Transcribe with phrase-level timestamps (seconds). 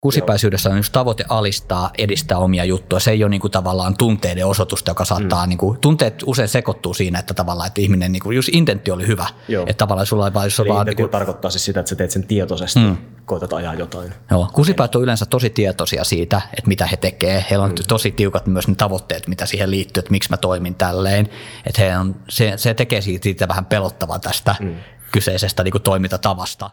[0.00, 3.00] Kusipäisyydessä on just tavoite alistaa, edistää omia juttuja.
[3.00, 5.48] Se ei ole niin kuin tavallaan tunteiden osoitusta, joka saattaa, mm.
[5.48, 9.06] niin kuin, tunteet usein sekoittuu siinä, että tavallaan, että ihminen, niin kuin, just intentti oli
[9.06, 9.26] hyvä.
[9.48, 9.62] Joo.
[9.62, 10.86] Että tavallaan sulla ei vaan, jos vaan...
[10.86, 12.96] Niin kuin, tarkoittaa siis sitä, että sä teet sen tietoisesti, mm.
[13.24, 14.12] koetat ajaa jotain.
[14.30, 17.44] Joo, kusipäät on yleensä tosi tietoisia siitä, että mitä he tekee.
[17.50, 17.76] Heillä on mm.
[17.88, 21.28] tosi tiukat myös ne tavoitteet, mitä siihen liittyy, että miksi mä toimin tälleen.
[21.66, 24.74] Että he on, se, se tekee siitä vähän pelottavaa tästä mm.
[25.12, 26.70] kyseisestä niin kuin toimintatavasta.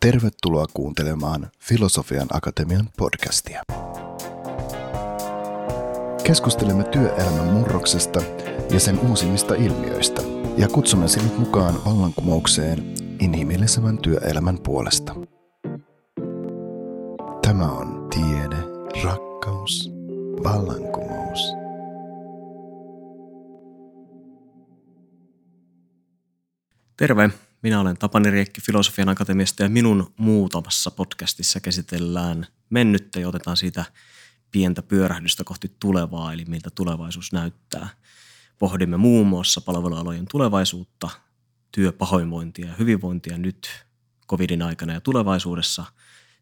[0.00, 3.62] Tervetuloa kuuntelemaan Filosofian Akatemian podcastia.
[6.24, 8.22] Keskustelemme työelämän murroksesta
[8.70, 10.22] ja sen uusimmista ilmiöistä
[10.56, 15.14] ja kutsumme sinut mukaan vallankumoukseen inhimillisemmän työelämän puolesta.
[17.42, 18.56] Tämä on tiede,
[19.04, 19.90] rakkaus,
[20.44, 21.40] vallankumous.
[26.96, 27.30] Terve!
[27.62, 33.84] Minä olen Tapani Riekki Filosofian Akatemiasta ja minun muutamassa podcastissa käsitellään mennyttä ja otetaan siitä
[34.50, 37.88] pientä pyörähdystä kohti tulevaa, eli miltä tulevaisuus näyttää.
[38.58, 41.10] Pohdimme muun muassa palvelualojen tulevaisuutta,
[41.72, 43.68] työpahoinvointia ja hyvinvointia nyt
[44.28, 45.84] covidin aikana ja tulevaisuudessa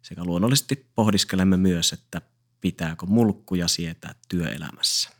[0.03, 2.23] sekä luonnollisesti pohdiskelemme myös, että
[2.61, 5.11] pitääkö mulkkuja sietää työelämässä.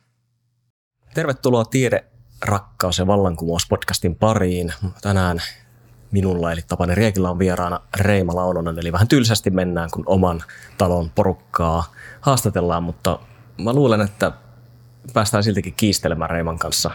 [1.13, 2.05] Tervetuloa Tiede,
[2.41, 4.73] rakkaus ja vallankumous podcastin pariin.
[5.01, 5.41] Tänään
[6.11, 10.43] minulla, eli Tapani Riekillä on vieraana Reima Launonen, eli vähän tylsästi mennään, kun oman
[10.77, 13.19] talon porukkaa haastatellaan, mutta
[13.57, 14.31] mä luulen, että
[15.13, 16.91] päästään siltikin kiistelemään Reiman kanssa.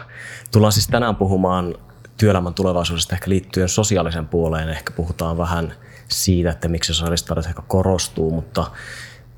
[0.51, 1.75] Tullaan siis tänään puhumaan
[2.17, 4.69] työelämän tulevaisuudesta ehkä liittyen sosiaalisen puoleen.
[4.69, 5.73] Ehkä puhutaan vähän
[6.07, 8.71] siitä, että miksi sosiaaliset ehkä korostuu, mutta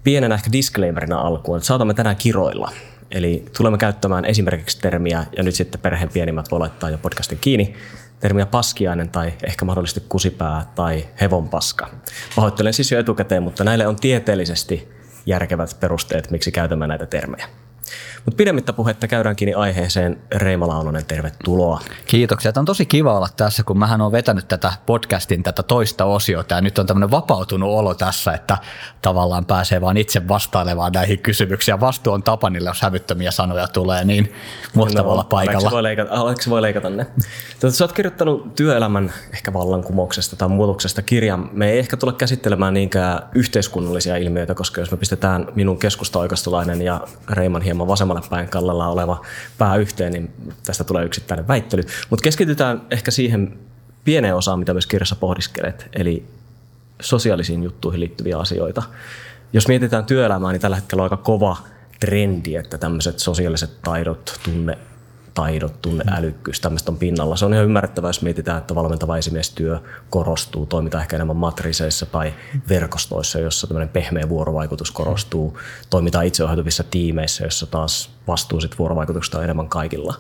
[0.04, 2.72] pienenä ehkä disclaimerina alkuun, että saatamme tänään kiroilla.
[3.12, 7.76] Eli tulemme käyttämään esimerkiksi termiä, ja nyt sitten perheen pienimmät voi laittaa jo podcastin kiinni,
[8.20, 11.90] termiä paskiainen tai ehkä mahdollisesti kusipää tai hevonpaska.
[12.36, 14.92] Pahoittelen siis jo etukäteen, mutta näille on tieteellisesti
[15.26, 17.48] järkevät perusteet, miksi käytämme näitä termejä.
[18.26, 20.20] Mutta pidemmittä puhetta käydään kiinni aiheeseen.
[20.36, 21.82] Reima Launonen, tervetuloa.
[22.06, 22.54] Kiitoksia.
[22.54, 26.56] Tämä on tosi kiva olla tässä, kun mähän olen vetänyt tätä podcastin tätä toista osiota
[26.56, 28.58] ja nyt on tämmöinen vapautunut olo tässä, että
[29.02, 31.80] tavallaan pääsee vaan itse vastailemaan näihin kysymyksiin.
[31.80, 34.34] Vastuu on Tapanille, jos hävyttömiä sanoja tulee, niin
[34.74, 35.72] muhtavalla no, paikalla.
[35.72, 36.12] Voi leikata,
[36.50, 37.08] voi leikata ne?
[37.60, 41.50] Tätä, sä oot kirjoittanut työelämän ehkä vallankumouksesta tai muutoksesta kirjan.
[41.54, 46.20] Me ei ehkä tule käsittelemään niinkään yhteiskunnallisia ilmiöitä, koska jos me pistetään minun keskusta
[46.84, 49.26] ja Reiman hieman vasemmalle vasemmalle päin kallella oleva
[49.58, 50.32] pää yhteen, niin
[50.66, 51.84] tästä tulee yksittäinen väittely.
[52.10, 53.60] Mutta keskitytään ehkä siihen
[54.04, 56.26] pieneen osaan, mitä myös kirjassa pohdiskelet, eli
[57.02, 58.84] sosiaalisiin juttuihin liittyviä asioita.
[59.54, 61.58] Jos mietitään työelämää, niin tällä hetkellä on aika kova
[62.00, 64.78] trendi, että tämmöiset sosiaaliset taidot, tunne,
[65.38, 67.36] taidot, tunneälykkyys, tämmöistä on pinnalla.
[67.36, 72.34] Se on ihan ymmärrettävää, jos mietitään, että valmentava esimiestyö korostuu, toimitaan ehkä enemmän matriseissa tai
[72.70, 75.60] verkostoissa, jossa tämmöinen pehmeä vuorovaikutus korostuu,
[75.90, 80.16] toimitaan itseohjautuvissa tiimeissä, jossa taas vastuu sit vuorovaikutuksesta on enemmän kaikilla.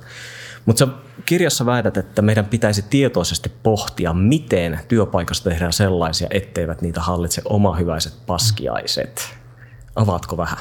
[0.66, 0.88] Mutta
[1.26, 8.14] kirjassa väität, että meidän pitäisi tietoisesti pohtia, miten työpaikasta tehdään sellaisia, etteivät niitä hallitse omahyväiset
[8.28, 9.36] paskiaiset.
[9.96, 10.58] Avaatko vähän?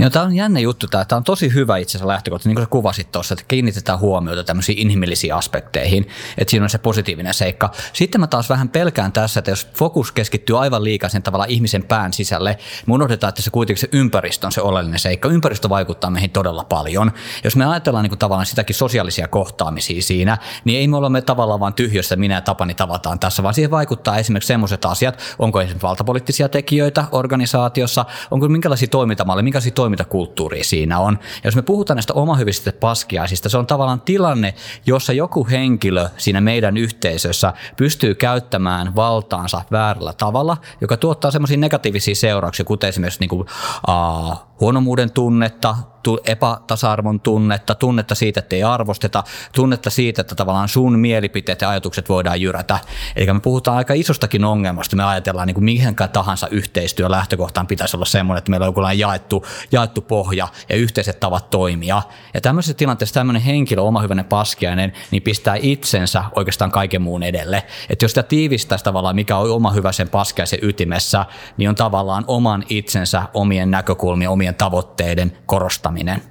[0.00, 0.86] Niin tämä on jännä juttu.
[0.86, 3.98] Tämä, tämä on tosi hyvä itse asiassa lähtökohta, niin kuin sä kuvasit tuossa, että kiinnitetään
[3.98, 7.70] huomiota tämmöisiin inhimillisiin aspekteihin, että siinä on se positiivinen seikka.
[7.92, 11.84] Sitten mä taas vähän pelkään tässä, että jos fokus keskittyy aivan liikaa sen tavallaan ihmisen
[11.84, 15.28] pään sisälle, me unohdetaan, että se kuitenkin se ympäristö on se oleellinen seikka.
[15.28, 17.12] Ympäristö vaikuttaa meihin todella paljon.
[17.44, 21.22] Jos me ajatellaan niin kuin tavallaan sitäkin sosiaalisia kohtaamisia siinä, niin ei me olla me
[21.22, 25.60] tavallaan vain tyhjössä, minä ja Tapani tavataan tässä, vaan siihen vaikuttaa esimerkiksi sellaiset asiat, onko
[25.60, 31.18] esimerkiksi valtapoliittisia tekijöitä organisaatiossa, onko minkälaisia toimintamalleja, minkälaisia toimintakulttuuria siinä on.
[31.22, 34.54] Ja jos me puhutaan näistä omahyvisistä paskiaisista, se on tavallaan tilanne,
[34.86, 42.14] jossa joku henkilö siinä meidän yhteisössä pystyy käyttämään valtaansa väärällä tavalla, joka tuottaa semmoisia negatiivisia
[42.14, 43.46] seurauksia, kuten esimerkiksi niin kuin,
[43.88, 45.76] uh, huonomuuden tunnetta,
[46.24, 52.08] epätasa-arvon tunnetta, tunnetta siitä, että ei arvosteta, tunnetta siitä, että tavallaan sun mielipiteet ja ajatukset
[52.08, 52.78] voidaan jyrätä.
[53.16, 54.96] Eli me puhutaan aika isostakin ongelmasta.
[54.96, 58.80] Me ajatellaan niin kuin mihinkään tahansa yhteistyö lähtökohtaan pitäisi olla semmoinen, että meillä on joku
[58.96, 62.02] jaettu, jaettu pohja ja yhteiset tavat toimia.
[62.34, 67.62] Ja tämmöisessä tilanteessa tämmöinen henkilö, oma hyvänen paskiainen, niin pistää itsensä oikeastaan kaiken muun edelle.
[67.90, 71.26] Että jos sitä tiivistäisi tavallaan, mikä on oma hyvä sen paskiaisen ytimessä,
[71.56, 76.22] niin on tavallaan oman itsensä, omien näkökulmien, omien tavoitteiden korostaminen.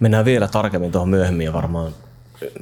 [0.00, 1.94] Mennään vielä tarkemmin tuohon myöhemmin ja varmaan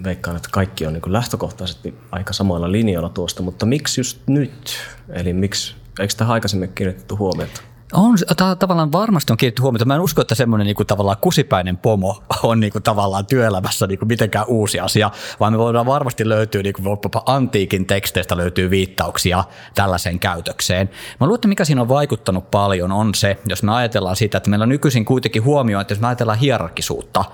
[0.04, 4.76] veikkaan, että kaikki on niin lähtökohtaisesti aika samoilla linjoilla tuosta, mutta miksi just nyt?
[5.08, 7.60] Eli miksi, eikö tähän aikaisemmin kiinnitetty huomiota?
[7.92, 9.84] On, ta- tavallaan varmasti on kiinnitetty huomiota.
[9.84, 13.98] Mä en usko, että semmoinen niin tavallaan kusipäinen pomo on niin kuin, tavallaan työelämässä niin
[13.98, 19.44] kuin, mitenkään uusi asia, vaan me voidaan varmasti löytyä, niin kuin, antiikin teksteistä löytyy viittauksia
[19.74, 20.90] tällaiseen käytökseen.
[21.20, 24.50] Mä luulen, että mikä siinä on vaikuttanut paljon on se, jos me ajatellaan sitä, että
[24.50, 27.24] meillä on nykyisin kuitenkin huomioon, että jos me ajatellaan hierarkisuutta,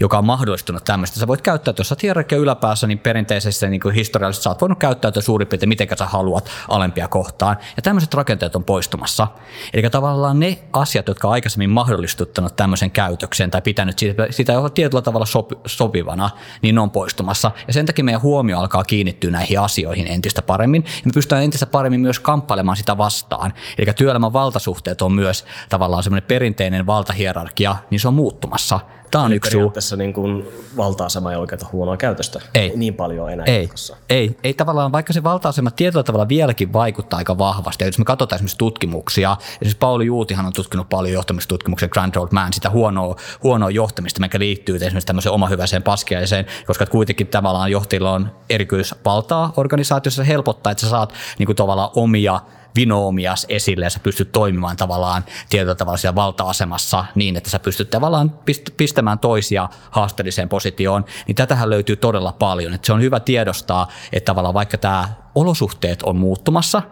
[0.00, 1.20] joka on mahdollistunut tämmöistä.
[1.20, 4.78] Sä voit käyttää, jos sä hierarkia yläpäässä, niin perinteisesti niin kuin historiallisesti sä oot voinut
[4.78, 7.56] käyttäytyä suurin piirtein miten sä haluat alempia kohtaan.
[7.76, 9.28] Ja tämmöiset rakenteet on poistumassa.
[9.72, 15.02] Eli tavallaan ne asiat, jotka on aikaisemmin mahdollistuttanut tämmöisen käytöksen tai pitänyt sitä, sitä tietyllä
[15.02, 16.30] tavalla sopi, sopivana,
[16.62, 17.50] niin ne on poistumassa.
[17.66, 20.84] Ja sen takia meidän huomio alkaa kiinnittyä näihin asioihin entistä paremmin.
[20.86, 23.52] Ja me pystytään entistä paremmin myös kamppailemaan sitä vastaan.
[23.78, 28.80] Eli työelämän valtasuhteet on myös tavallaan semmoinen perinteinen valtahierarkia, niin se on muuttumassa.
[29.14, 30.44] Tämä on Eli yksi periaatteessa niin kuin
[30.76, 32.72] valta-asema ei oikein huonoa käytöstä Ei.
[32.76, 33.96] niin paljon enää ei, jatkossa.
[34.08, 37.84] ei, ei tavallaan, vaikka se valta-asema tietyllä tavalla vieläkin vaikuttaa aika vahvasti.
[37.84, 42.28] Ja jos me katsotaan esimerkiksi tutkimuksia, esimerkiksi Pauli Juutihan on tutkinut paljon johtamistutkimuksia, Grand Old
[42.32, 48.12] Man, sitä huonoa, huonoa johtamista, mikä liittyy esimerkiksi tämmöiseen omahyväiseen paskiaiseen, koska kuitenkin tavallaan johtajilla
[48.12, 52.40] on erityisvaltaa organisaatiossa, se helpottaa, että sä saat niin kuin tavallaan omia
[52.76, 57.90] vinoomias esille ja sä pystyt toimimaan tavallaan tietyllä tavalla siellä valta-asemassa niin, että sä pystyt
[57.90, 58.32] tavallaan
[58.76, 62.74] pistämään toisia haasteelliseen positioon, niin tätähän löytyy todella paljon.
[62.74, 66.82] Että se on hyvä tiedostaa, että tavallaan vaikka tämä olosuhteet on muuttumassa,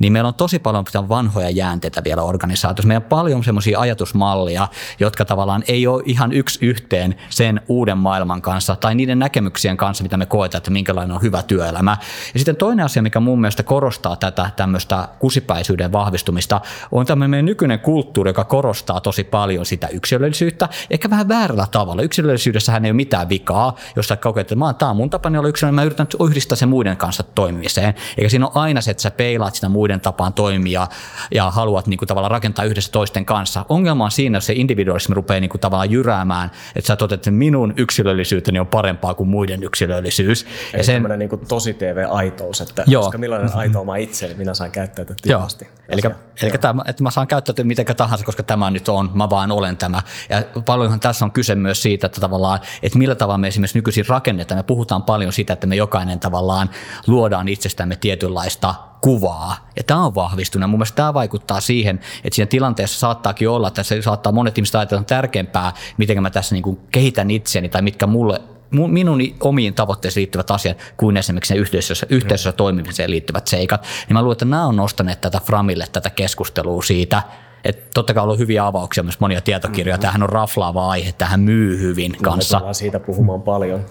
[0.00, 2.88] niin meillä on tosi paljon vanhoja jäänteitä vielä organisaatiossa.
[2.88, 4.68] Meillä on paljon semmoisia ajatusmallia,
[5.00, 10.02] jotka tavallaan ei ole ihan yksi yhteen sen uuden maailman kanssa tai niiden näkemyksien kanssa,
[10.02, 11.96] mitä me koetaan, että minkälainen on hyvä työelämä.
[12.34, 16.60] Ja sitten toinen asia, mikä mun mielestä korostaa tätä tämmöistä kusipäisyyden vahvistumista,
[16.92, 22.02] on tämmöinen meidän nykyinen kulttuuri, joka korostaa tosi paljon sitä yksilöllisyyttä, ehkä vähän väärällä tavalla.
[22.02, 25.74] Yksilöllisyydessähän ei ole mitään vikaa, jos sä kokeat, että tämä on mun tapani olla yksilöllinen,
[25.74, 27.94] mä yritän yhdistää sen muiden kanssa toimimiseen.
[28.18, 30.86] Eikä siinä ole aina se, että sä peilaat sitä muiden tapaan toimia
[31.34, 33.64] ja haluat niin kuin, tavallaan rakentaa yhdessä toisten kanssa.
[33.68, 37.30] Ongelma on siinä, jos se individualismi rupeaa niin kuin, tavallaan jyräämään, että sä toteat, että
[37.30, 40.42] minun yksilöllisyyteni on parempaa kuin muiden yksilöllisyys.
[40.42, 43.02] Eli ja sen, niin kuin tosi TV-aitous, että joo.
[43.02, 45.68] koska millainen aito oma itse, niin minä saan käyttäytyä tyhmästi.
[45.88, 46.00] Eli,
[46.42, 49.76] eli tämä, että mä saan käyttäytyä miten tahansa, koska tämä nyt on, mä vaan olen
[49.76, 50.02] tämä.
[50.28, 54.06] Ja paljonhan tässä on kyse myös siitä, että tavallaan, että millä tavalla me esimerkiksi nykyisin
[54.08, 54.58] rakennetaan.
[54.58, 56.70] Me puhutaan paljon siitä, että me jokainen tavallaan
[57.06, 59.68] luodaan itsestämme tietynlaista kuvaa.
[59.76, 60.70] Ja tämä on vahvistunut.
[60.70, 64.74] Mun mielestä tämä vaikuttaa siihen, että siinä tilanteessa saattaakin olla, että se saattaa monet ihmiset
[64.74, 70.20] ajatella tärkeämpää, miten mä tässä niin kuin kehitän itseäni tai mitkä mulle minun omiin tavoitteisiin
[70.20, 73.82] liittyvät asiat kuin esimerkiksi ne yhteisössä, yhteisössä toimimiseen liittyvät seikat.
[73.82, 77.22] Niin mä luulen, että nämä on nostaneet tätä Framille tätä keskustelua siitä,
[77.64, 79.96] että totta kai on ollut hyviä avauksia, myös monia tietokirjoja.
[79.96, 80.00] Mm-hmm.
[80.00, 82.60] Tämähän on raflaava aihe, tähän myy hyvin kanssa.
[82.66, 83.86] Me siitä puhumaan paljon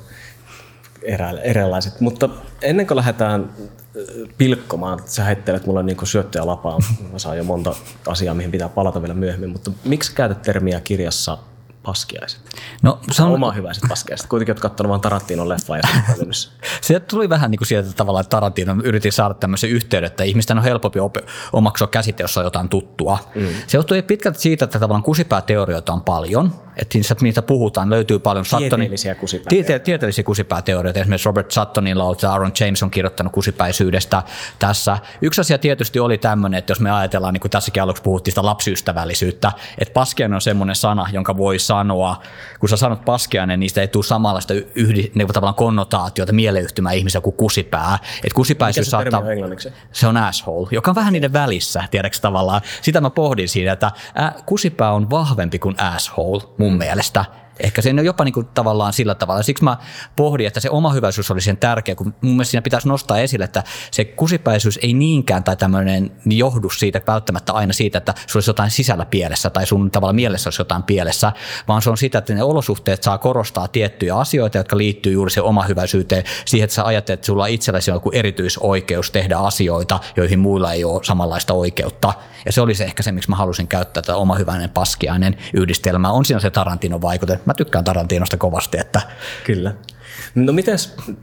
[1.43, 2.01] erilaiset.
[2.01, 2.29] Mutta
[2.61, 3.49] ennen kuin lähdetään
[4.37, 4.99] pilkkomaan.
[5.05, 6.79] Sä heittelet mulle niin syöttöjä lapaa.
[7.11, 7.75] Mä saan jo monta
[8.07, 9.49] asiaa, mihin pitää palata vielä myöhemmin.
[9.49, 11.37] Mutta miksi käytät termiä kirjassa
[11.83, 12.41] paskiaiset?
[12.81, 13.31] No, se on...
[13.31, 14.27] Oma hyväiset paskiaiset.
[14.27, 15.83] Kuitenkin olet katsonut vaan Tarantinon leffaa ja
[16.81, 20.57] Sieltä tuli vähän niin kuin sieltä tavalla, että Tarantino yritin saada tämmöisen yhteyden, että ihmisten
[20.57, 21.17] on helpompi op-
[21.53, 23.17] omaksua käsite, jos on jotain tuttua.
[23.35, 23.47] Mm.
[23.67, 29.15] Se johtuu pitkälti siitä, että tavallaan kusipääteorioita on paljon, että niistä puhutaan, löytyy paljon Tieteellisiä
[29.15, 29.73] kusipääteorioita.
[29.73, 30.99] Tiete- tieteellisiä kusipääteorioita.
[30.99, 34.23] Esimerkiksi Robert Suttonilla on Aaron James on kirjoittanut kusipäisyydestä
[34.59, 34.97] tässä.
[35.21, 38.45] Yksi asia tietysti oli tämmöinen, että jos me ajatellaan, niin kuin tässäkin aluksi puhuttiin sitä
[38.45, 42.21] lapsiystävällisyyttä, että paskiainen on semmoinen sana, jonka voi sanoa,
[42.59, 47.21] kun sä sanot paskiainen, niin sitä ei tule samanlaista yhdi, niin tavallaan konnotaatiota, mieleyhtymää ihmisiä
[47.21, 47.99] kuin kusipää.
[48.15, 49.73] Että kusipäisyys Mikä se saattaa, englanniksi?
[49.91, 52.61] Se on asshole, joka on vähän niiden välissä, tiedätkö tavallaan.
[52.81, 53.91] Sitä mä pohdin siinä, että
[54.21, 57.25] ä, kusipää on vahvempi kuin asshole mun mielestä.
[57.59, 59.43] Ehkä se on jopa niin kuin tavallaan sillä tavalla.
[59.43, 59.77] Siksi mä
[60.15, 63.45] pohdin, että se oma hyväisyys oli sen tärkeä, kun mun mielestä siinä pitäisi nostaa esille,
[63.45, 68.49] että se kusipäisyys ei niinkään tai tämmöinen johdu siitä välttämättä aina siitä, että sulla olisi
[68.49, 71.31] jotain sisällä pielessä tai sun tavalla mielessä olisi jotain pielessä,
[71.67, 75.41] vaan se on sitä, että ne olosuhteet saa korostaa tiettyjä asioita, jotka liittyy juuri se
[75.41, 80.39] oma hyväisyyteen, siihen, että sä ajattelet, että sulla itselläsi on joku erityisoikeus tehdä asioita, joihin
[80.39, 82.13] muilla ei ole samanlaista oikeutta.
[82.45, 86.11] Ja se oli se ehkä se, miksi mä halusin käyttää tätä oma hyväinen paskiainen yhdistelmä.
[86.11, 88.79] On siinä se Tarantinon vaikute mä tykkään Tarantinosta kovasti.
[88.79, 89.01] Että...
[89.45, 89.75] Kyllä.
[90.35, 90.77] No miten,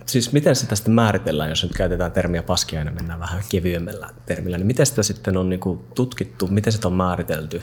[0.06, 4.66] siis miten sitä sitten määritellään, jos nyt käytetään termiä paskiainen, mennään vähän kevyemmällä termillä, niin
[4.66, 7.62] miten sitä sitten on niin kuin tutkittu, miten sitä on määritelty,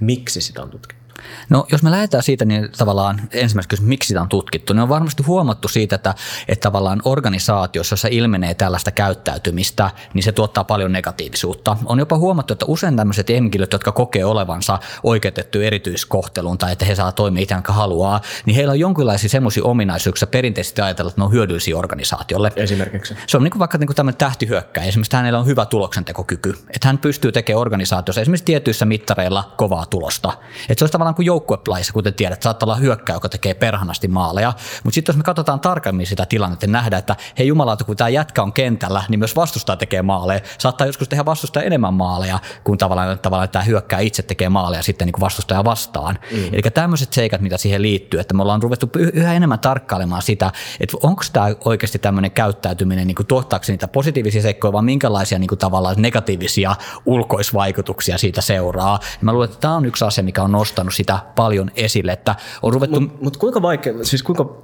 [0.00, 1.03] miksi sitä on tutkittu?
[1.48, 4.88] No jos me lähdetään siitä, niin tavallaan ensimmäisenä kysymys, miksi sitä on tutkittu, niin on
[4.88, 6.14] varmasti huomattu siitä, että,
[6.48, 11.76] että tavallaan organisaatiossa, jossa ilmenee tällaista käyttäytymistä, niin se tuottaa paljon negatiivisuutta.
[11.84, 16.94] On jopa huomattu, että usein tämmöiset henkilöt, jotka kokee olevansa oikeutettu erityiskohteluun tai että he
[16.94, 21.32] saa toimia itse haluaa, niin heillä on jonkinlaisia semmoisia ominaisuuksia perinteisesti ajatella, että ne on
[21.32, 22.52] hyödyllisiä organisaatiolle.
[22.56, 23.16] Esimerkiksi.
[23.26, 24.86] Se on niin kuin vaikka niin kuin tämmöinen tähtihyökkäjä.
[24.86, 26.54] Esimerkiksi hänellä on hyvä tuloksentekokyky.
[26.70, 30.32] Että hän pystyy tekemään organisaatiossa esimerkiksi tietyissä mittareilla kovaa tulosta.
[30.68, 34.52] Että se olisi tavallaan kuin joukkuepelaissa, kuten tiedät, saattaa olla hyökkäjä, joka tekee perhanasti maaleja.
[34.84, 38.08] Mutta sitten jos me katsotaan tarkemmin sitä tilannetta, niin nähdään, että hei jumalauta, kun tämä
[38.08, 40.40] jätkä on kentällä, niin myös vastustaja tekee maaleja.
[40.58, 45.06] Saattaa joskus tehdä vastustaja enemmän maaleja, kun tavallaan, tavallaan tämä hyökkää itse tekee maaleja sitten
[45.06, 46.18] niin kuin vastustaja vastaan.
[46.30, 46.44] Mm.
[46.52, 50.96] Eli tämmöiset seikat, mitä siihen liittyy, että me ollaan ruvettu yhä enemmän tarkkailemaan sitä, että
[51.02, 55.58] onko tämä oikeasti tämmöinen käyttäytyminen, niin kuin tuottaako niitä positiivisia seikkoja, vai minkälaisia niin kuin
[55.58, 58.98] tavallaan negatiivisia ulkoisvaikutuksia siitä seuraa.
[59.02, 62.34] Ja mä luulen, että tämä on yksi asia, mikä on nostanut sitä paljon esille, että
[62.62, 63.00] on ruvettu...
[63.00, 64.56] Mutta mut kuinka vaikea, siis kuinka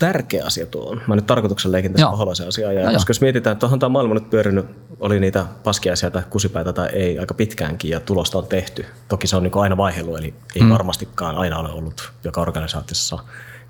[0.00, 1.00] tärkeä asia tuo on.
[1.06, 2.72] Mä nyt tarkoituksen leikin tässä paholaisen asiaa.
[2.72, 4.66] Ja no koska jos mietitään, että tuohon tämä maailma nyt pyörinyt,
[5.00, 8.86] oli niitä paskiaisia tai kusipäitä tai ei aika pitkäänkin ja tulosta on tehty.
[9.08, 10.70] Toki se on niin aina vaihellut, eli ei mm.
[10.70, 13.18] varmastikaan aina ole ollut joka organisaatiossa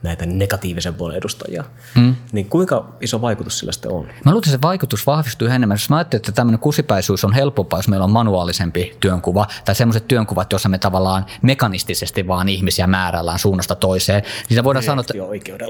[0.02, 1.64] näitä negatiivisen puolen edustajia.
[1.94, 2.16] Mm.
[2.32, 4.04] Niin kuinka iso vaikutus sillä sitten on?
[4.04, 5.74] Mä luulen, että se vaikutus vahvistuu enemmän.
[5.74, 10.08] Jos mä ajattelen, että tämmöinen kusipäisyys on helpompaa, jos meillä on manuaalisempi työnkuva tai semmoiset
[10.08, 14.22] työnkuvat, joissa me tavallaan mekanistisesti vaan ihmisiä määrällään suunnasta toiseen.
[14.48, 15.14] Niin se voidaan sanoa, että,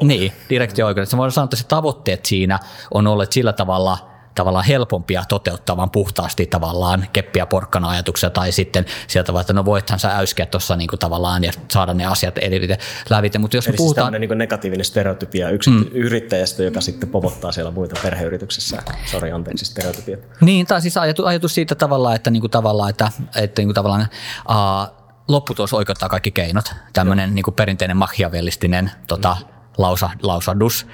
[0.02, 1.10] niin, direktio-oikeudella.
[1.10, 2.58] Se voidaan sanoa, että se tavoitteet siinä
[2.90, 3.99] on ollut sillä tavalla–
[4.34, 9.64] tavallaan helpompia toteuttaa vaan puhtaasti tavallaan keppiä porkkana ajatuksia tai sitten sieltä tavalla, että no
[9.64, 12.68] voithan sä äyskeä tuossa niin tavallaan ja saada ne asiat eri
[13.10, 13.38] lävite.
[13.38, 14.12] Mutta jos Eli siis puhutaan...
[14.12, 15.87] Siis niin negatiivinen stereotypia yksi mm.
[15.92, 18.82] yrittäjästä, joka sitten pomottaa siellä muita perheyrityksissä.
[19.06, 20.16] Sori, anteeksi stereotypia.
[20.40, 23.75] Niin, tai siis ajatus, ajatus siitä tavallaan, että, niin kuin tavallaan, että, että niin kuin
[23.75, 24.08] tavallaan,
[24.49, 24.96] uh,
[25.28, 26.75] lopputulos oikeuttaa kaikki keinot.
[26.92, 29.46] Tämmöinen niin perinteinen machiavellistinen tota, mm.
[29.78, 30.87] lausa, lausadus.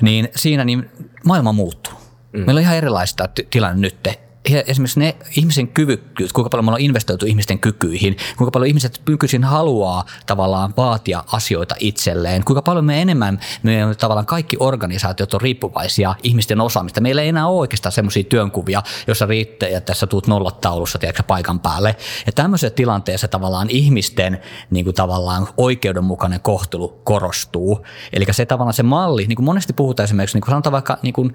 [0.00, 0.90] Niin siinä niin
[1.24, 2.01] maailma muuttuu
[2.32, 2.38] Mm.
[2.40, 3.96] Meillä on ihan erilaista tilanne nyt
[4.44, 9.44] esimerkiksi ne ihmisen kyvykkyys, kuinka paljon me ollaan investoitu ihmisten kykyihin, kuinka paljon ihmiset nykyisin
[9.44, 16.14] haluaa tavallaan vaatia asioita itselleen, kuinka paljon me enemmän, me tavallaan kaikki organisaatiot on riippuvaisia
[16.22, 17.00] ihmisten osaamista.
[17.00, 21.22] Meillä ei enää ole oikeastaan semmoisia työnkuvia, joissa riittää, että tässä tuut nollat taulussa tiedätkö,
[21.22, 21.96] paikan päälle.
[22.26, 27.86] Ja tämmöisessä tilanteessa tavallaan ihmisten niin kuin tavallaan oikeudenmukainen kohtelu korostuu.
[28.12, 31.12] Eli se tavallaan se malli, niin kuin monesti puhutaan esimerkiksi, niin kuin sanotaan vaikka niin
[31.12, 31.34] kuin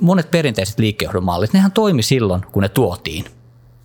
[0.00, 3.24] monet perinteiset liikkeenjohdon mallit, nehän toimi silloin, kun ne tuotiin.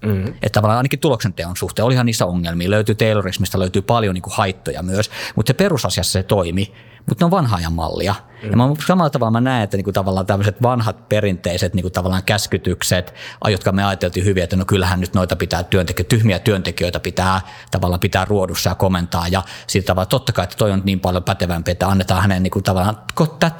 [0.05, 0.27] Mm-hmm.
[0.27, 2.69] Että tavallaan ainakin tuloksenteon suhteen olihan niissä ongelmia.
[2.69, 6.73] Löytyy Taylorismista, löytyy paljon niin kuin haittoja myös, mutta se perusasiassa se toimi
[7.09, 8.15] mutta ne on vanha ajan mallia.
[8.43, 8.51] Mm.
[8.51, 13.13] Ja mä, samalla tavalla mä näen, että niinku tavallaan tämmöiset vanhat perinteiset niinku tavallaan käskytykset,
[13.47, 17.41] jotka me ajateltiin hyvin, että no kyllähän nyt noita pitää työntekijöitä, tyhmiä työntekijöitä pitää
[17.71, 19.27] tavallaan pitää ruodussa ja komentaa.
[19.27, 22.61] Ja siitä tavalla totta kai, että toi on niin paljon pätevämpi, että annetaan hänen niinku
[22.61, 22.97] tavallaan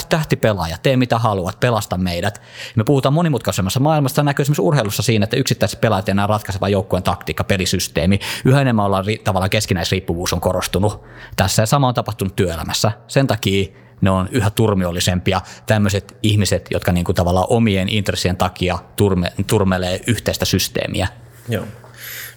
[0.09, 2.41] tähti pelaaja, tee mitä haluat, pelasta meidät.
[2.75, 7.03] Me puhutaan monimutkaisemmassa maailmassa, tämä näkyy esimerkiksi urheilussa siinä, että yksittäiset pelaajat enää ratkaiseva joukkueen
[7.03, 8.19] taktiikka, pelisysteemi.
[8.45, 11.03] Yhä enemmän ollaan tavallaan keskinäisriippuvuus on korostunut
[11.35, 12.91] tässä ja sama on tapahtunut työelämässä.
[13.07, 13.73] Sen takia
[14.03, 15.41] ne on yhä turmiollisempia.
[15.65, 21.07] Tämmöiset ihmiset, jotka niin kuin tavallaan omien intressien takia turme, turmelee yhteistä systeemiä.
[21.49, 21.65] Joo.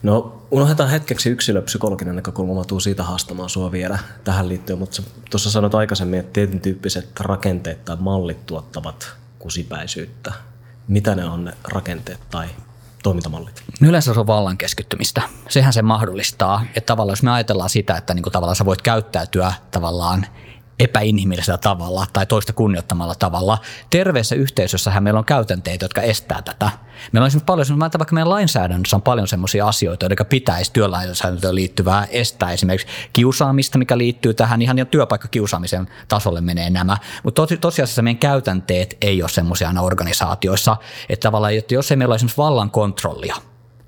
[0.03, 5.51] No unohdetaan hetkeksi yksilöpsykologinen näkökulma, mä tuun siitä haastamaan sua vielä tähän liittyen, mutta tuossa
[5.51, 10.33] sanoit aikaisemmin, että tietyn tyyppiset rakenteet tai mallit tuottavat kusipäisyyttä.
[10.89, 12.47] Mitä ne on ne rakenteet tai
[13.03, 13.63] toimintamallit?
[13.83, 15.23] Yleensä se on vallan keskittymistä.
[15.49, 18.83] Sehän se mahdollistaa, että tavallaan jos me ajatellaan sitä, että niin kuin tavallaan sä voit
[18.83, 20.27] käyttäytyä tavallaan–
[20.81, 23.59] epäinhimillisellä tavalla tai toista kunnioittamalla tavalla.
[23.91, 26.71] Terveessä yhteisössähän meillä on käytänteitä, jotka estää tätä.
[27.13, 32.07] Meillä on esimerkiksi paljon, vaikka meidän lainsäädännössä on paljon sellaisia asioita, jotka pitäisi työlainsäädäntöön liittyvää
[32.11, 36.97] estää esimerkiksi kiusaamista, mikä liittyy tähän ihan työpaikkakiusaamisen tasolle menee nämä.
[37.23, 40.77] Mutta tosiasiassa meidän käytänteet ei ole semmoisia organisaatioissa,
[41.09, 43.37] että tavallaan, että jos ei meillä ole esimerkiksi vallan kontrollia,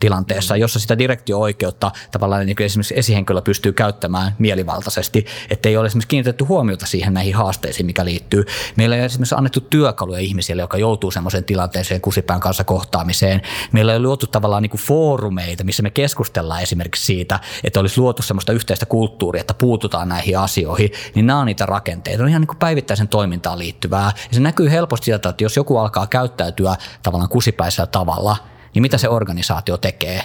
[0.00, 6.08] tilanteessa, jossa sitä direktio-oikeutta tavallaan niin kuin esimerkiksi esihenkilö pystyy käyttämään mielivaltaisesti, ettei ole esimerkiksi
[6.08, 8.44] kiinnitetty huomiota siihen näihin haasteisiin, mikä liittyy.
[8.76, 13.42] Meillä ei ole esimerkiksi annettu työkaluja ihmisille, jotka joutuu semmoiseen tilanteeseen kusipään kanssa kohtaamiseen.
[13.72, 18.00] Meillä ei ole luotu tavallaan niin kuin foorumeita, missä me keskustellaan esimerkiksi siitä, että olisi
[18.00, 22.22] luotu semmoista yhteistä kulttuuria, että puututaan näihin asioihin, niin nämä on niitä rakenteita.
[22.22, 24.12] on ihan niin kuin päivittäisen toimintaan liittyvää.
[24.28, 28.36] Ja se näkyy helposti sieltä, että jos joku alkaa käyttäytyä tavallaan kusipäisellä tavalla–
[28.74, 30.22] niin mitä se organisaatio tekee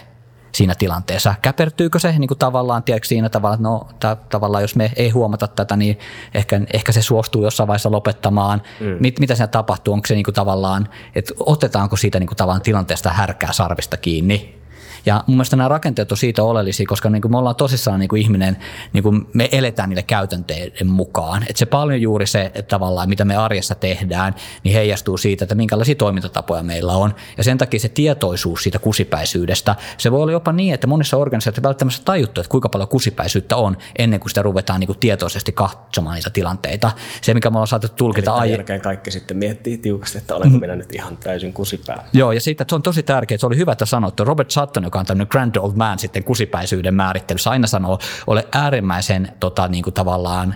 [0.54, 1.36] siinä tilanteessa?
[1.42, 5.10] Käpertyykö se niin kuin tavallaan, tiedätkö, siinä tavalla, että no ta- tavallaan jos me ei
[5.10, 6.00] huomata tätä, niin
[6.34, 8.62] ehkä, ehkä se suostuu jossain vaiheessa lopettamaan.
[8.80, 8.98] Mm.
[9.00, 9.94] Mit, mitä siinä tapahtuu?
[9.94, 14.63] Onko se niin kuin tavallaan, että otetaanko siitä niin kuin tavallaan tilanteesta härkää sarvista kiinni?
[15.06, 18.10] Ja mun mielestä nämä rakenteet on siitä oleellisia, koska niin kuin me ollaan tosissaan niin
[18.10, 18.58] kuin ihminen,
[18.94, 21.44] niin kuin me eletään niille käytänteiden mukaan.
[21.44, 25.56] Että se paljon juuri se, että tavallaan mitä me arjessa tehdään, niin heijastuu siitä, että
[25.56, 27.16] minkälaisia toimintatapoja meillä on.
[27.38, 31.68] Ja sen takia se tietoisuus siitä kusipäisyydestä, se voi olla jopa niin, että monissa organisaatioissa
[31.68, 36.16] välttämättä tajuttu, että kuinka paljon kusipäisyyttä on ennen kuin sitä ruvetaan niin kuin tietoisesti katsomaan
[36.16, 36.92] niitä tilanteita.
[37.22, 38.60] Se, mikä me ollaan saatu tulkita aiemmin.
[38.60, 42.08] jälkeen kaikki sitten miettii tiukasti, että olenko minä nyt ihan täysin kusipää.
[42.14, 44.20] Joo, ja siitä, että se on tosi tärkeää, että se oli hyvä, että sanoit.
[44.20, 49.32] Robert Sutton, joka on tämmöinen grand old man sitten kusipäisyyden määrittelyssä, aina sanoo, ole äärimmäisen
[49.40, 50.56] tota, niin kuin tavallaan,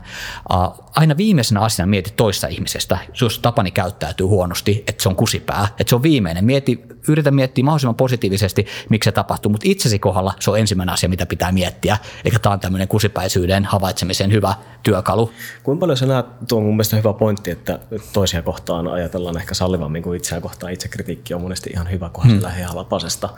[0.54, 5.68] uh, aina viimeisenä asiana mieti toista ihmisestä, jos Tapani käyttäytyy huonosti, että se on kusipää,
[5.80, 6.46] että se on viimeinen.
[6.46, 11.10] Mieti, yritä miettiä mahdollisimman positiivisesti, miksi se tapahtuu, mutta itsesi kohdalla se on ensimmäinen asia,
[11.10, 11.98] mitä pitää miettiä.
[12.26, 14.54] Eli tämä on tämmöinen kusipäisyyden havaitsemisen hyvä
[14.84, 15.32] työkalu.
[15.64, 17.80] Kuinka paljon sä näet, tuo on mun mielestä hyvä pointti, että
[18.14, 20.74] toisia kohtaan ajatellaan ehkä sallivammin kuin itseään kohtaan.
[20.74, 22.40] Itsekritiikki on monesti ihan hyvä, kunhan hmm.
[22.40, 23.30] se lähtee halapasesta.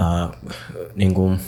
[0.00, 0.30] Äh,
[0.94, 1.40] niin kuin,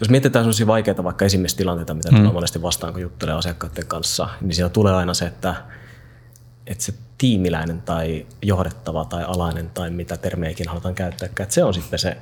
[0.00, 2.18] jos mietitään sellaisia vaikeita vaikka esimiestilanteita, mitä hmm.
[2.18, 5.54] tulee monesti vastaan, kun juttelee asiakkaiden kanssa, niin siinä tulee aina se, että,
[6.66, 11.74] että se tiimiläinen tai johdettava tai alainen tai mitä termejäkin halutaan käyttää, että se on
[11.74, 12.16] sitten se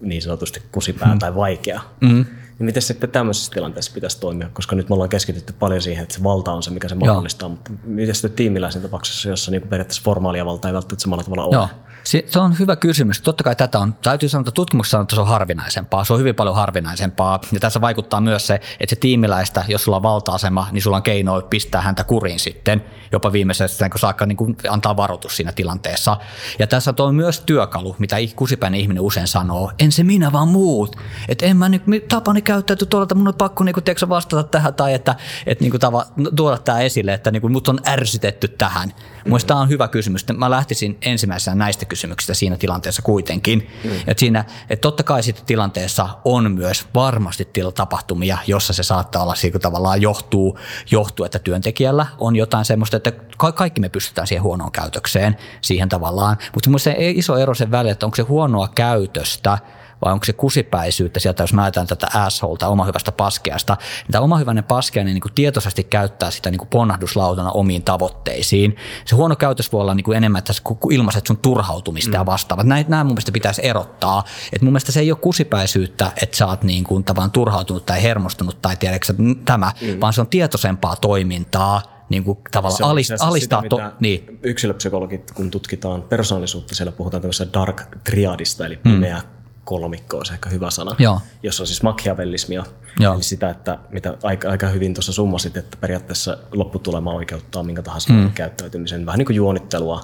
[0.00, 1.18] niin sanotusti kusipää hmm.
[1.18, 1.80] tai vaikea.
[2.06, 2.24] Hmm.
[2.58, 6.14] Niin miten sitten tämmöisessä tilanteessa pitäisi toimia, koska nyt me ollaan keskitytty paljon siihen, että
[6.14, 10.02] se valta on se, mikä se mahdollistaa, mutta miten sitten tiimiläisen tapauksessa, jossa niin periaatteessa
[10.04, 11.54] formaalia valtaa ei välttämättä samalla tavalla ole?
[11.54, 11.68] Joo.
[12.04, 13.20] Se, se on hyvä kysymys.
[13.20, 16.04] Totta kai tätä on, täytyy sanoa, että tutkimuksessa on, että se on harvinaisempaa.
[16.04, 17.40] Se on hyvin paljon harvinaisempaa.
[17.52, 21.02] Ja tässä vaikuttaa myös se, että se tiimiläistä, jos sulla on valta-asema, niin sulla on
[21.02, 26.16] keino pistää häntä kuriin sitten, jopa viimeisessä, kun saakka niin kuin antaa varoitus siinä tilanteessa.
[26.58, 30.96] Ja tässä on myös työkalu, mitä kusipäinen ihminen usein sanoo, en se minä, vaan muut.
[31.28, 34.74] Että en mä nyt, tapani käyttäytyy tuolla, että mun on pakko niin kuin, vastata tähän
[34.74, 35.14] tai että,
[35.46, 36.06] että niin kuin, tava,
[36.36, 38.92] tuoda tämä esille, että niin kuin, mut on ärsytetty tähän.
[39.24, 40.26] Mielestäni tämä on hyvä kysymys.
[40.36, 43.70] Mä lähtisin ensimmäisenä näistä kysymyksistä siinä tilanteessa kuitenkin.
[43.84, 43.90] Mm.
[44.06, 49.34] Että siinä, että totta kai sitten tilanteessa on myös varmasti tapahtumia, jossa se saattaa olla
[49.34, 50.58] sillä tavallaan johtuu,
[50.90, 53.12] johtuu, että työntekijällä on jotain semmoista, että
[53.54, 56.36] kaikki me pystytään siihen huonoon käytökseen, siihen tavallaan.
[56.54, 59.58] Mutta se iso ero sen välillä, että onko se huonoa käytöstä,
[60.04, 64.38] vai onko se kusipäisyyttä sieltä, jos määritään tätä assholta, oma hyvästä paskeasta, niin tämä oma
[64.38, 68.76] hyvänen paskeainen niin kuin tietoisesti käyttää sitä niin kuin ponnahduslautana omiin tavoitteisiin.
[69.04, 72.14] Se huono käytös voi olla niin kuin enemmän tässä kun ilmaiset sun turhautumista mm.
[72.14, 72.66] ja vastaavat.
[72.66, 74.24] Näin, nämä mun mielestä pitäisi erottaa.
[74.52, 78.02] Et mun mielestä se ei ole kusipäisyyttä, että sä oot niin kuin tavan turhautunut tai
[78.02, 80.00] hermostunut tai tiedätkö tämä, mm.
[80.00, 83.62] vaan se on tietoisempaa toimintaa, niin kuin tavallaan se alist, alistaa.
[83.62, 84.38] Sitä, to, niin.
[84.42, 90.50] Yksilöpsykologit, kun tutkitaan persoonallisuutta, siellä puhutaan tämmöisestä dark triadista, eli pimeä mm kolmikko on ehkä
[90.50, 91.20] hyvä sana, Joo.
[91.42, 92.64] jossa on siis machiavellismia,
[93.00, 93.14] Joo.
[93.14, 98.12] eli sitä, että mitä aika, aika hyvin tuossa summasit, että periaatteessa lopputulema oikeuttaa minkä tahansa
[98.12, 98.30] mm.
[98.32, 100.00] käyttäytymisen, vähän niin kuin juonittelua,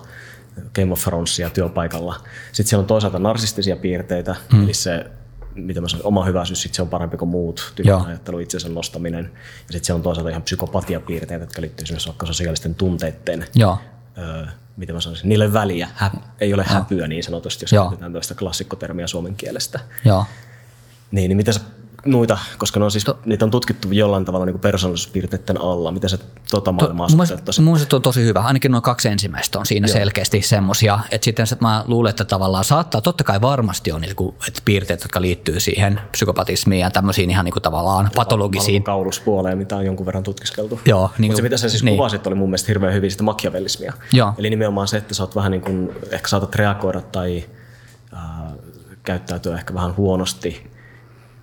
[0.74, 2.14] Game of Thronesia työpaikalla.
[2.52, 4.64] Sitten siellä on toisaalta narsistisia piirteitä, mm.
[4.64, 5.06] eli se
[5.54, 9.24] mitä mä sanon, oma hyväisyys, sit se on parempi kuin muut, tyhjän ajattelu, itsensä nostaminen.
[9.34, 13.78] Ja sitten se on toisaalta ihan psykopatiapiirteitä, jotka liittyy esimerkiksi vaikka sosiaalisten tunteiden Joo.
[14.18, 14.46] Öö,
[14.80, 15.88] mitä mä sanoisin, niille väliä.
[15.94, 19.80] Hä, ei ole häpyä niin sanotusti, jos käytetään tällaista klassikkotermiä suomen kielestä.
[20.04, 20.24] Joo.
[21.10, 21.60] Niin, niin mitä sä
[22.04, 25.92] noita, koska ne on siis, to, niitä on tutkittu jollain tavalla niin persoonallisuuspiirteiden alla.
[25.92, 26.18] Miten se
[26.50, 28.40] tota maailmaa to, Mun mielestä on tosi hyvä.
[28.40, 29.92] Ainakin noin kaksi ensimmäistä on siinä Joo.
[29.92, 30.98] selkeästi semmoisia.
[31.10, 34.62] Että sitten että mä luulen, että tavallaan saattaa, totta kai varmasti on niin kuin, että
[34.64, 38.82] piirteet, jotka liittyy siihen psykopatismiin ja tämmöisiin ihan niin kuin tavallaan patologisiin.
[38.82, 40.80] Kauluspuoleen, mitä on jonkun verran tutkiskeltu.
[40.84, 41.10] Joo.
[41.18, 41.96] Niin Mutta se mitä sä siis niin.
[41.96, 43.92] kuvasit oli mun mielestä hirveän hyvin sitä makiavellismia.
[44.12, 44.34] Joo.
[44.38, 47.44] Eli nimenomaan se, että sä oot vähän niin kuin, ehkä saatat reagoida tai
[48.14, 48.20] äh,
[49.04, 50.70] käyttäytyä ehkä vähän huonosti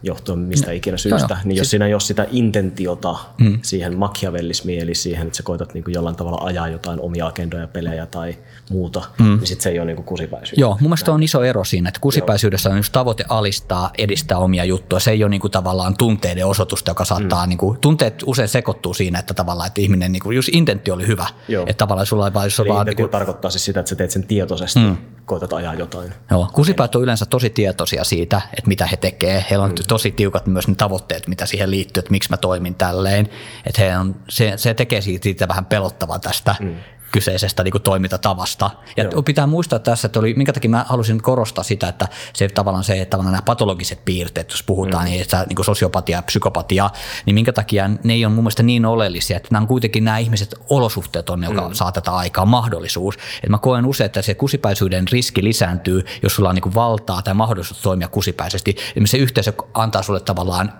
[0.03, 1.37] johtuen mistä ikinä syystä, joo, joo.
[1.43, 3.59] niin jos siinä ei ole sitä intentiota mm.
[3.61, 7.67] siihen machiavellismiin, eli siihen, että sä koetat niin kuin jollain tavalla ajaa jotain omia agendoja,
[7.67, 8.37] pelejä tai
[8.69, 9.25] muuta, mm.
[9.25, 10.61] niin sitten se ei ole niin kusipäisyyttä.
[10.61, 14.65] Joo, mun mielestä on iso ero siinä, että kusipäisyydessä on just tavoite alistaa, edistää omia
[14.65, 14.99] juttuja.
[14.99, 17.49] Se ei ole niin kuin tavallaan tunteiden osoitusta, joka saattaa, mm.
[17.49, 21.07] niin kuin, tunteet usein sekoittuu siinä, että tavallaan, että ihminen, niin kuin, just intentio oli
[21.07, 21.27] hyvä.
[21.47, 21.63] Joo.
[21.63, 22.85] Että tavallaan sulla ei vaan, jos Eli vaan...
[22.85, 24.97] Niin kuin, tarkoittaa siis sitä, että sä teet sen tietoisesti, mm.
[25.25, 26.13] koetat ajaa jotain.
[26.31, 29.45] Joo, kusipäät on yleensä tosi tietoisia siitä, että mitä he tekee.
[29.49, 29.75] Heillä on mm.
[29.87, 33.29] Tosi tiukat myös ne tavoitteet, mitä siihen liittyy, että miksi mä toimin tälleen.
[33.65, 36.55] Että he on, se, se tekee siitä vähän pelottavaa tästä.
[36.59, 36.75] Mm
[37.17, 38.69] kyseisestä niin kuin toimintatavasta.
[38.97, 39.23] Ja Joo.
[39.23, 43.01] pitää muistaa tässä, että oli, minkä takia mä halusin korostaa sitä, että se tavallaan se,
[43.01, 45.09] että tavallaan nämä patologiset piirteet, jos puhutaan, mm.
[45.09, 46.89] niin, että niin kuin sosiopatia ja psykopatia,
[47.25, 50.17] niin minkä takia ne ei ole mun mielestä niin oleellisia, että nämä on kuitenkin nämä
[50.17, 51.73] ihmiset, olosuhteet on, joka mm.
[51.73, 53.15] saa tätä aikaa, mahdollisuus.
[53.15, 57.21] Että mä koen usein, että se kusipäisyyden riski lisääntyy, jos sulla on niin kuin valtaa
[57.21, 58.75] tai mahdollisuus toimia kusipäisesti.
[58.95, 60.73] Ja se yhteisö antaa sulle tavallaan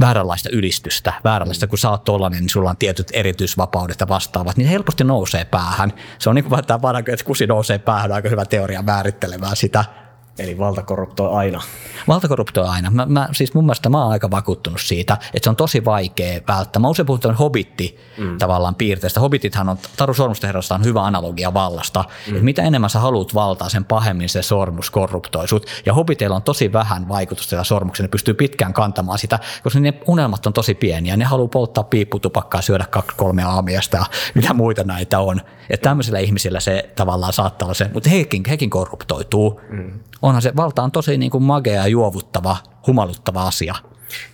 [0.00, 4.68] vääränlaista ylistystä, vääränlaista, kun sä oot tollanen, niin sulla on tietyt erityisvapaudet ja vastaavat, niin
[4.68, 5.92] helposti nousee päähän.
[6.18, 10.03] Se on niin kuin tämä vanha, että kusi nousee päähän, aika hyvä teoria määrittelemään sitä.
[10.38, 11.60] Eli valta korruptoi aina.
[12.08, 12.90] Valta korruptoi aina.
[12.90, 16.40] Mä, mä, siis mun mielestä mä oon aika vakuuttunut siitä, että se on tosi vaikea
[16.48, 16.80] välttää.
[16.80, 18.38] Mä usein puhun hobitti mm.
[18.38, 19.20] tavallaan piirteestä.
[19.20, 22.04] Hobbitithan on, Taru Sormusten herrasta on hyvä analogia vallasta.
[22.30, 22.44] Mm.
[22.44, 25.66] Mitä enemmän sä haluat valtaa, sen pahemmin se sormus korruptoi sut.
[25.86, 28.04] Ja hobbiteilla on tosi vähän vaikutusta sillä sormuksella.
[28.06, 31.16] Ne pystyy pitkään kantamaan sitä, koska ne unelmat on tosi pieniä.
[31.16, 35.40] Ne haluaa polttaa piipputupakkaa, syödä kaksi kolmea aamiasta ja mitä muita näitä on.
[35.70, 39.60] Että tämmöisillä ihmisillä se tavallaan saattaa olla se, mutta hekin, hekin korruptoituu.
[39.70, 42.56] Mm onhan se valta on tosi niin kuin magea ja juovuttava,
[42.86, 43.74] humaluttava asia.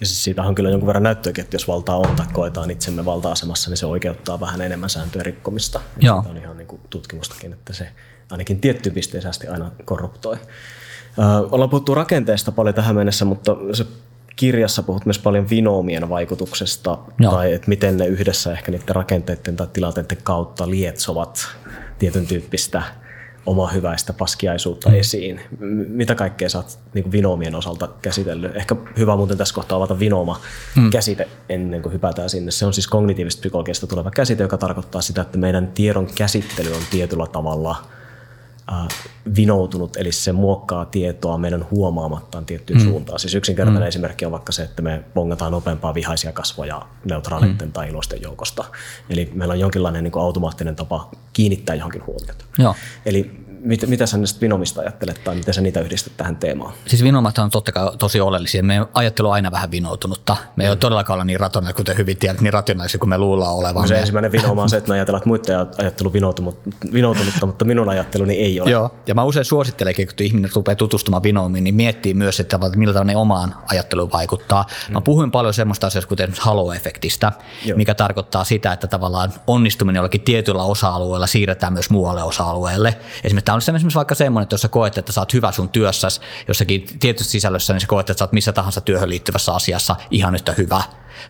[0.01, 3.05] Ja siis siitä on kyllä jonkun verran näyttöäkin, että jos valtaa on tai koetaan itsemme
[3.05, 5.81] valta-asemassa, niin se oikeuttaa vähän enemmän sääntöjen rikkomista.
[6.01, 6.25] Ja Joo.
[6.31, 7.89] On ihan niin kuin tutkimustakin, että se
[8.31, 10.37] ainakin tiettyyn pisteeseen asti aina korruptoi.
[10.37, 13.87] Ö, ollaan puhuttu rakenteesta paljon tähän mennessä, mutta se
[14.37, 17.33] kirjassa puhut myös paljon vinoomien vaikutuksesta, Joo.
[17.33, 21.49] tai että miten ne yhdessä ehkä niiden rakenteiden tai tilanteiden kautta lietsovat
[21.99, 22.83] tietyn tyyppistä
[23.47, 24.95] oma hyväistä paskiaisuutta mm.
[24.95, 25.41] esiin.
[25.89, 28.57] Mitä kaikkea sä oot niin vinoomien osalta käsitellyt?
[28.57, 30.41] Ehkä hyvä muuten tässä kohtaa avata vinooma
[30.77, 30.91] mm.
[30.91, 32.51] käsite ennen kuin hypätään sinne.
[32.51, 36.83] Se on siis kognitiivista psykologiasta tuleva käsite, joka tarkoittaa sitä, että meidän tiedon käsittely on
[36.91, 37.77] tietyllä tavalla
[39.37, 42.85] vinoutunut, eli se muokkaa tietoa meidän huomaamattaan tiettyyn mm.
[42.85, 43.19] suuntaan.
[43.19, 43.89] Siis yksinkertainen mm.
[43.89, 47.73] esimerkki on vaikka se, että me bongataan nopeampaa vihaisia kasvoja neutraaleiden mm.
[47.73, 48.65] tai iloisten joukosta.
[49.11, 52.45] Eli meillä on jonkinlainen niin kuin automaattinen tapa kiinnittää johonkin huomiota.
[52.59, 52.75] Joo.
[53.07, 56.73] Eli mit, mitä sä näistä vinomista ajattelet tai miten sä niitä yhdistät tähän teemaan?
[56.87, 58.63] Siis vinomat on totta kai tosi oleellisia.
[58.63, 60.37] Meidän ajattelu on aina vähän vinoutunutta.
[60.57, 60.71] Me ei mm.
[60.71, 63.89] ole todellakaan olla niin rationaalisia, kuten hyvin tiedät, niin rationaalisia kuin me luullaan olevan.
[63.89, 64.01] Se me...
[64.01, 68.61] ensimmäinen vinoma on se, että me ajatellaan, että muiden ajattelu vinoutunutta, mutta minun ajatteluni ei
[68.61, 68.71] ole.
[68.71, 73.05] Joo, ja mä usein suosittelen, kun ihminen rupeaa tutustumaan vinomiin, niin miettii myös, että tavalla
[73.05, 74.67] ne omaan ajatteluun vaikuttaa.
[74.89, 74.93] Mm.
[74.93, 77.33] Mä puhuin paljon semmoista asioista, kuten halo-efektistä,
[77.65, 77.77] Joo.
[77.77, 82.97] mikä tarkoittaa sitä, että tavallaan onnistuminen jollakin tietyllä osa-alueella siirretään myös muualle osa-alueelle.
[83.25, 85.69] Esimerkiksi tämä on esimerkiksi vaikka semmoinen, että jos sä koet, että sä oot hyvä sun
[85.69, 89.97] työssäsi jossakin tietyssä sisällössä, niin sä koet, että sä oot missä tahansa työhön liittyvässä asiassa
[90.11, 90.83] ihan yhtä hyvä.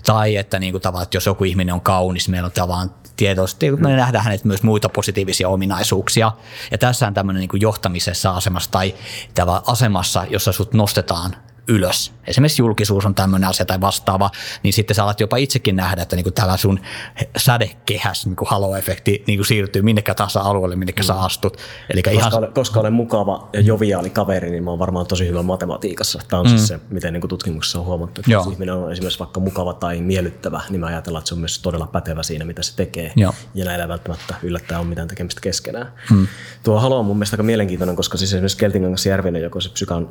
[0.04, 3.70] Tai että, niin kuin tavallaan, että jos joku ihminen on kaunis, meillä on tavallaan tietoisesti,
[3.70, 6.32] me nähdään hänet myös muita positiivisia ominaisuuksia.
[6.70, 8.94] Ja tässä on tämmöinen niin johtamisessa asemassa tai
[9.66, 11.36] asemassa, jossa sut nostetaan
[11.70, 12.12] ylös.
[12.26, 14.30] Esimerkiksi julkisuus on tämmöinen asia tai vastaava,
[14.62, 16.80] niin sitten sä alat jopa itsekin nähdä, että niinku tällä sun
[17.36, 21.06] sädekehäs niinku halo-efekti niinku siirtyy minnekä tahansa alueelle, minnekä mm.
[21.06, 21.56] sä astut.
[21.90, 22.34] Eli koska, ihan...
[22.34, 26.20] olen, koska olen mukava ja joviaali kaveri, niin mä oon varmaan tosi hyvä matematiikassa.
[26.28, 26.66] Tämä on siis mm.
[26.66, 28.44] siis se, miten niinku tutkimuksessa on huomattu, että Joo.
[28.44, 31.58] jos ihminen on esimerkiksi vaikka mukava tai miellyttävä, niin mä ajatellaan, että se on myös
[31.58, 33.12] todella pätevä siinä, mitä se tekee.
[33.16, 33.34] Joo.
[33.54, 35.92] Ja näillä välttämättä yllättää on mitään tekemistä keskenään.
[36.10, 36.26] Mm.
[36.62, 40.08] Tuo halo on mun mielestä aika mielenkiintoinen, koska siis esimerkiksi Keltingangas Järvinen, joka se psykan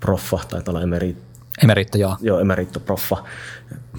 [0.00, 1.26] proffa, tai olla emerit,
[1.62, 2.16] Emeritto, joo.
[2.20, 3.24] Joo, emeritto proffa,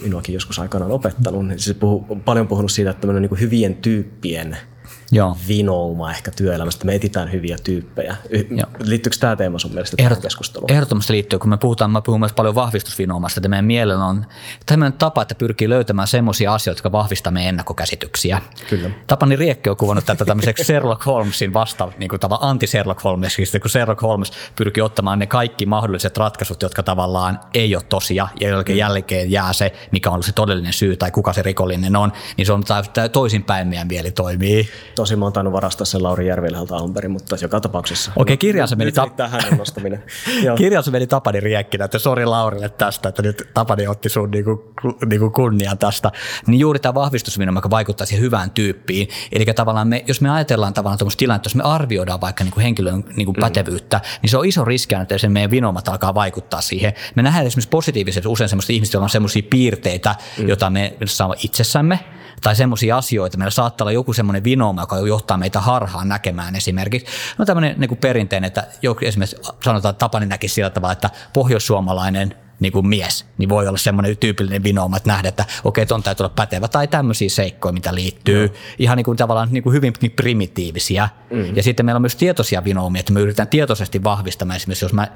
[0.02, 1.48] minuakin joskus aikanaan opettanut.
[1.48, 4.58] Niin se puhu, paljon puhunut siitä, että niin hyvien tyyppien–
[5.12, 5.38] Joo.
[5.48, 6.86] vinouma ehkä työelämästä.
[6.86, 8.16] Me etitään hyviä tyyppejä.
[8.50, 8.68] Joo.
[8.84, 10.72] Liittyykö tämä teema sun mielestä Ehdot, keskusteluun?
[10.72, 11.40] Ehdottomasti liittyy.
[11.40, 14.26] Kun me puhutaan, mä puhun myös paljon vahvistusvinoumasta, että meidän mielellä on
[14.66, 18.42] tämmöinen tapa, että pyrkii löytämään semmoisia asioita, jotka vahvistaa meidän ennakkokäsityksiä.
[18.70, 18.90] Kyllä.
[19.08, 23.70] Tapani Riekki on kuvannut tätä tämmöiseksi Sherlock Holmesin vasta, niin kuin tavallaan anti-Sherlock Holmes, kun
[23.70, 28.74] Sherlock Holmes pyrkii ottamaan ne kaikki mahdolliset ratkaisut, jotka tavallaan ei ole tosia, ja joiden
[28.74, 28.78] mm.
[28.78, 32.46] jälkeen jää se, mikä on ollut se todellinen syy tai kuka se rikollinen on, niin
[32.46, 32.64] se on
[33.12, 37.36] toisinpäin meidän mieli toimii tosi mä oon tainnut varastaa sen Lauri Järvilältä alun perin, mutta
[37.42, 38.12] joka tapauksessa.
[38.16, 40.04] Okei, okay, kirjansa meni, tap- tähän nostaminen.
[40.58, 44.74] kirjansa meni Tapani riekkinä, että sori Laurille tästä, että nyt Tapani otti sun niinku,
[45.06, 46.12] niinku kunnian tästä.
[46.48, 49.08] Niin juuri tämä vahvistusvinoma, joka vaikuttaa siihen hyvään tyyppiin.
[49.32, 53.04] Eli tavallaan me, jos me ajatellaan tavallaan tuommoista tilannetta, jos me arvioidaan vaikka niinku henkilön
[53.16, 53.40] niinku mm.
[53.40, 56.94] pätevyyttä, niin se on iso riski, että sen meidän vinomat alkaa vaikuttaa siihen.
[57.16, 60.48] Me nähdään esimerkiksi positiivisesti usein semmoista ihmistä, joilla on semmoisia piirteitä, mm.
[60.48, 62.00] joita me saamme itsessämme,
[62.42, 63.38] tai semmoisia asioita.
[63.38, 67.08] Meillä saattaa olla joku semmoinen vinooma, joka johtaa meitä harhaan näkemään esimerkiksi.
[67.38, 71.10] No tämmöinen niin kuin perinteinen, että joku esimerkiksi sanotaan, että Tapani näkisi sillä tavalla, että
[71.34, 76.04] pohjoissuomalainen– niin kuin mies, niin voi olla semmoinen tyypillinen vinooma, että nähdä, että okei, ton
[76.04, 78.54] täytyy olla pätevä, tai tämmöisiä seikkoja, mitä liittyy, mm.
[78.80, 81.10] ihan niin kuin tavallaan niin kuin hyvin niin primitiivisiä.
[81.32, 81.56] Mm.
[81.56, 85.08] Ja sitten meillä on myös tietoisia vinoomia, että me yritetään tietoisesti vahvistamaan, esimerkiksi jos mä,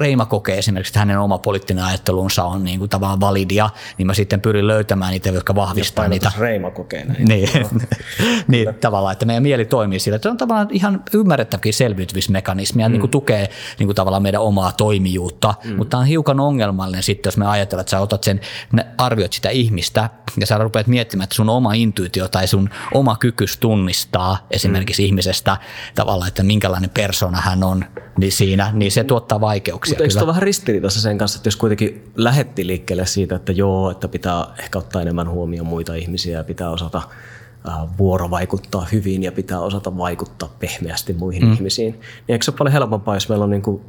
[0.00, 4.14] Reima kokee esimerkiksi, että hänen oma poliittinen ajattelunsa on niin kuin tavallaan validia, niin mä
[4.14, 6.32] sitten pyrin löytämään niitä, jotka vahvistaa niitä.
[6.38, 7.24] Reima kokee näin.
[7.24, 7.48] Niin,
[8.48, 12.92] niin tavallaan, että meidän mieli toimii sillä, että se on tavallaan ihan ymmärrettäväkin selviytymismekanismia, mm.
[12.92, 15.76] niin kuin tukee niin kuin tavallaan meidän omaa toimijuutta, mm.
[15.76, 18.40] mutta on hiukan on ongelmallinen sitten, jos me ajatellaan, että sä otat sen,
[18.98, 23.56] arvioit sitä ihmistä ja sä rupeat miettimään, että sun oma intuitio tai sun oma kykys
[23.56, 25.06] tunnistaa esimerkiksi mm.
[25.06, 25.56] ihmisestä
[25.94, 27.84] tavallaan, että minkälainen persona hän on,
[28.18, 29.92] niin siinä, niin se tuottaa vaikeuksia.
[29.92, 33.52] Mutta eikö se ole vähän ristiriidassa sen kanssa, että jos kuitenkin lähetti liikkeelle siitä, että
[33.52, 37.02] joo, että pitää ehkä ottaa enemmän huomioon muita ihmisiä ja pitää osata
[37.98, 41.52] vuorovaikuttaa hyvin ja pitää osata vaikuttaa pehmeästi muihin mm.
[41.52, 41.92] ihmisiin.
[41.92, 43.82] Niin eikö se ole paljon helpompaa, jos meillä on niin kuin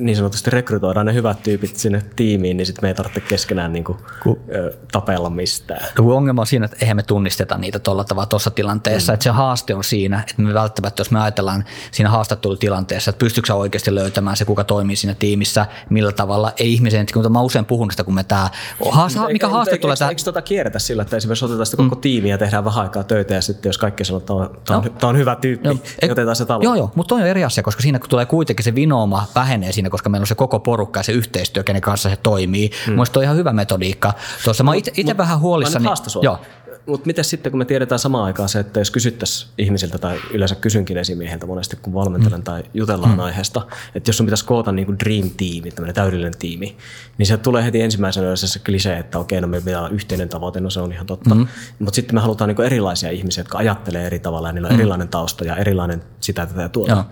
[0.00, 3.84] niin sanotusti rekrytoidaan ne hyvät tyypit sinne tiimiin, niin sitten me ei tarvitse keskenään niin
[3.84, 5.86] kuin, Ku, ö, tapella mistään.
[5.98, 9.12] No, ongelma on siinä, että eihän me tunnisteta niitä tuolla tavalla tuossa tilanteessa.
[9.12, 9.14] Mm.
[9.14, 13.54] Että se haaste on siinä, että me välttämättä, jos me ajatellaan siinä haastattelutilanteessa, että pystyykö
[13.54, 17.90] oikeasti löytämään se, kuka toimii siinä tiimissä, millä tavalla, ei ihmisen, kun mä usein puhun
[17.90, 18.50] sitä, kun me tämä,
[18.90, 20.10] haasta, mikä haaste tulee tähän.
[20.10, 22.00] Eikö tuota kierretä sillä, että esimerkiksi otetaan sitä koko mm.
[22.00, 24.26] tiimiä ja tehdään vähän aikaa töitä ja sitten jos kaikki sanoo, että
[24.64, 26.62] tämä on, on, on hyvä tyyppi, no, niin otetaan se talo.
[26.62, 29.72] Joo, joo, mutta on jo eri asia, koska siinä kun tulee kuitenkin se vinooma vähenee
[29.72, 32.70] siinä, koska meillä on se koko porukka ja se yhteistyö, kenen kanssa se toimii.
[32.86, 32.92] Hmm.
[32.92, 34.12] Mielestäni on ihan hyvä metodiikka.
[34.44, 35.86] Tuossa mä itse vähän huolissani.
[36.22, 36.38] Joo.
[36.86, 40.54] Mutta miten sitten, kun me tiedetään samaan aikaan se, että jos kysyttäisiin ihmisiltä tai yleensä
[40.54, 42.44] kysynkin esimieheltä monesti, kun valmentelen mm.
[42.44, 43.18] tai jutellaan mm.
[43.18, 46.76] aiheesta, että jos sun pitäisi koota niin kuin dream tiimi, tämmöinen täydellinen tiimi,
[47.18, 50.60] niin se tulee heti ensimmäisenä se klisee, että okei, no me pitää olla yhteinen tavoite,
[50.60, 51.34] no se on ihan totta.
[51.34, 51.46] Mm.
[51.78, 54.74] Mutta sitten me halutaan niin kuin erilaisia ihmisiä, jotka ajattelee eri tavalla ja niillä on
[54.74, 54.80] mm.
[54.80, 56.92] erilainen tausta ja erilainen sitä tätä ja tuota.
[56.92, 57.04] Joo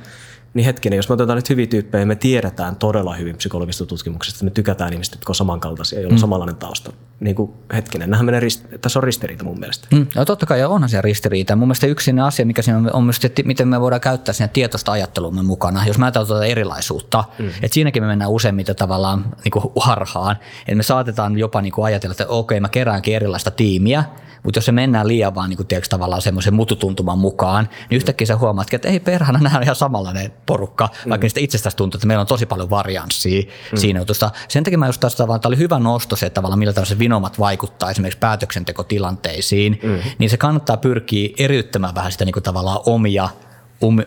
[0.54, 4.50] niin hetkinen, jos me otetaan nyt hyviä tyyppejä, me tiedetään todella hyvin psykologisesta tutkimuksesta, me
[4.50, 6.20] tykätään ihmistä, jotka on samankaltaisia, joilla on mm.
[6.20, 6.92] samanlainen tausta.
[7.20, 9.88] Niin kuin, hetkinen, nämähän menee rist- tässä on ristiriita mun mielestä.
[9.90, 11.56] Mm, no totta kai, ja onhan se ristiriita.
[11.56, 14.48] Mun mielestä yksi asia, mikä siinä on, on myös, että miten me voidaan käyttää siinä
[14.48, 17.24] tietoista ajattelumme mukana, jos mä ajatellaan tuota erilaisuutta.
[17.38, 17.48] Mm.
[17.48, 20.36] Että siinäkin me mennään useimmiten tavallaan niin kuin harhaan.
[20.60, 24.04] Että me saatetaan jopa niin kuin ajatella, että okei, mä keräänkin erilaista tiimiä,
[24.42, 28.26] mutta jos se mennään liian vaan niin kuin, tiedätkö, tavallaan semmoisen mututuntuman mukaan, niin yhtäkkiä
[28.26, 31.10] sä huomaat, että ei perhana, nämä on ihan samanlainen porukka, mm.
[31.10, 33.78] vaikka niistä itsestäsi tuntuu, että meillä on tosi paljon varianssia mm.
[33.78, 34.30] siinä jutussa.
[34.48, 36.88] Sen takia mä just taas tavallaan, tämä oli hyvä nosto se, että tavallaan millä tavalla
[36.88, 39.98] se vinomat vaikuttaa esimerkiksi päätöksentekotilanteisiin, mm.
[40.18, 43.28] niin se kannattaa pyrkiä eriyttämään vähän sitä niin kuin, tavallaan omia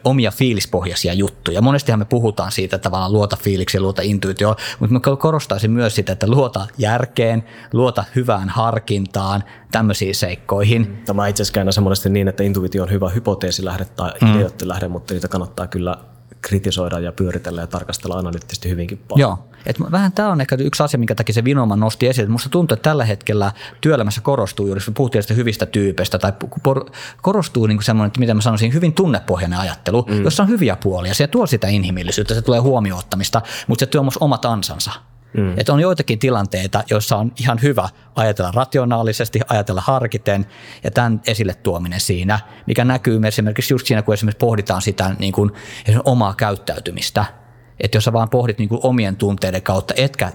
[0.03, 1.61] omia fiilispohjaisia juttuja.
[1.61, 5.95] Monestihan me puhutaan siitä että tavallaan luota fiiliksi ja luota intuitioon, mutta mä korostaisin myös
[5.95, 10.81] sitä, että luota järkeen, luota hyvään harkintaan, tämmöisiin seikkoihin.
[10.81, 10.97] Mm.
[11.05, 14.35] Tämä itse asiassa käännä monesti niin, että intuitio on hyvä hypoteesilähde tai mm.
[14.35, 15.97] ideoottilähde, mutta niitä kannattaa kyllä
[16.41, 19.19] kritisoida ja pyöritellä ja tarkastella analyyttisesti hyvinkin paljon.
[19.19, 19.50] Joo.
[19.65, 22.27] Et vähän tämä on ehkä yksi asia, minkä takia se Vinoma nosti esille.
[22.27, 26.33] Minusta tuntuu, että tällä hetkellä työelämässä korostuu juuri, jos puhuttiin hyvistä tyypeistä, tai
[27.21, 30.23] korostuu niin semmoinen, että miten mä sanoisin, hyvin tunnepohjainen ajattelu, mm.
[30.23, 31.13] jossa on hyviä puolia.
[31.13, 34.91] Se tuo sitä inhimillisyyttä, se tulee huomioottamista, mutta se tuo myös omat ansansa.
[35.37, 35.53] Mm.
[35.57, 40.45] Että on joitakin tilanteita, joissa on ihan hyvä ajatella rationaalisesti, ajatella harkiten
[40.83, 45.33] ja tämän esille tuominen siinä, mikä näkyy esimerkiksi just siinä, kun esimerkiksi pohditaan sitä niin
[45.33, 45.51] kuin,
[46.05, 47.25] omaa käyttäytymistä–
[47.81, 50.31] että jos sä vaan pohdit niin kuin omien tunteiden kautta, etkä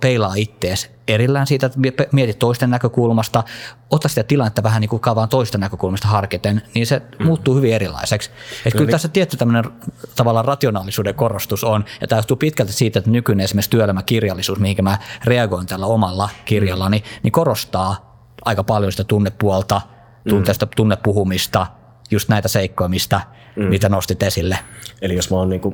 [0.00, 1.78] peilaa ittees erillään siitä, että
[2.12, 3.44] mietit toisten näkökulmasta,
[3.90, 7.26] ota sitä tilannetta vähän niin kuin vaan toista näkökulmasta harkiten, niin se mm.
[7.26, 8.30] muuttuu hyvin erilaiseksi.
[8.66, 9.72] Että kyllä tässä tietty tämmöinen
[10.16, 14.98] tavallaan rationaalisuuden korostus on, ja tämä johtuu pitkälti siitä, että nykyinen esimerkiksi työelämäkirjallisuus, mihin mä
[15.24, 17.04] reagoin tällä omalla kirjallani, mm.
[17.22, 18.12] niin korostaa
[18.44, 19.80] aika paljon sitä tunnepuolta,
[20.28, 20.70] tunteesta, mm.
[20.76, 21.66] tunnepuhumista,
[22.10, 23.20] just näitä seikkoja, mistä,
[23.56, 23.64] mm.
[23.64, 24.58] mitä nostit esille.
[25.02, 25.72] Eli jos mä oon niin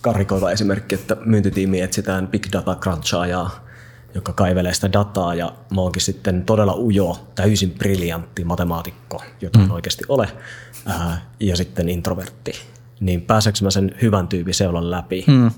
[0.00, 3.64] karikoiva esimerkki, että myyntitiimi etsitään big data crunchaajaa,
[4.14, 9.70] joka kaivelee sitä dataa ja mä oonkin sitten todella ujo, täysin briljantti matemaatikko, jota mm.
[9.70, 10.28] oikeasti ole,
[10.86, 12.52] ää, ja sitten introvertti.
[13.00, 15.24] Niin pääseekö mä sen hyvän tyypin seulan läpi?
[15.26, 15.50] Mm.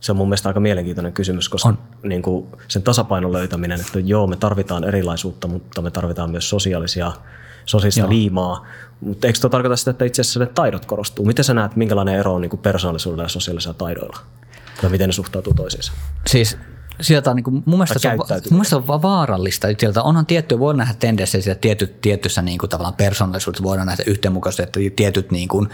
[0.00, 1.78] Se on mun mielestä aika mielenkiintoinen kysymys, koska on.
[2.02, 7.12] Niin kuin sen tasapainon löytäminen, että joo, me tarvitaan erilaisuutta, mutta me tarvitaan myös sosiaalisia
[7.66, 8.66] sosiaalista liimaa.
[9.00, 11.26] Mutta eikö tuo tarkoita sitä, että itse asiassa ne taidot korostuu?
[11.26, 14.18] Miten sä näet, minkälainen ero on niin persoonallisuudella ja sosiaalisilla taidoilla?
[14.80, 15.92] Tai miten ne suhtautuu toisiinsa?
[16.26, 16.56] Siis
[17.00, 19.68] sieltä on, niin kuin, mun, mielestä se on, mun mielestä on vaarallista.
[19.78, 24.04] Sieltä onhan tiettyä, voi nähdä tendenssejä, että tietyt, tietyssä niin kuin, tavallaan persoonallisuudessa voidaan nähdä
[24.06, 25.68] yhteenmukaisesti, että tietyt niin kuin,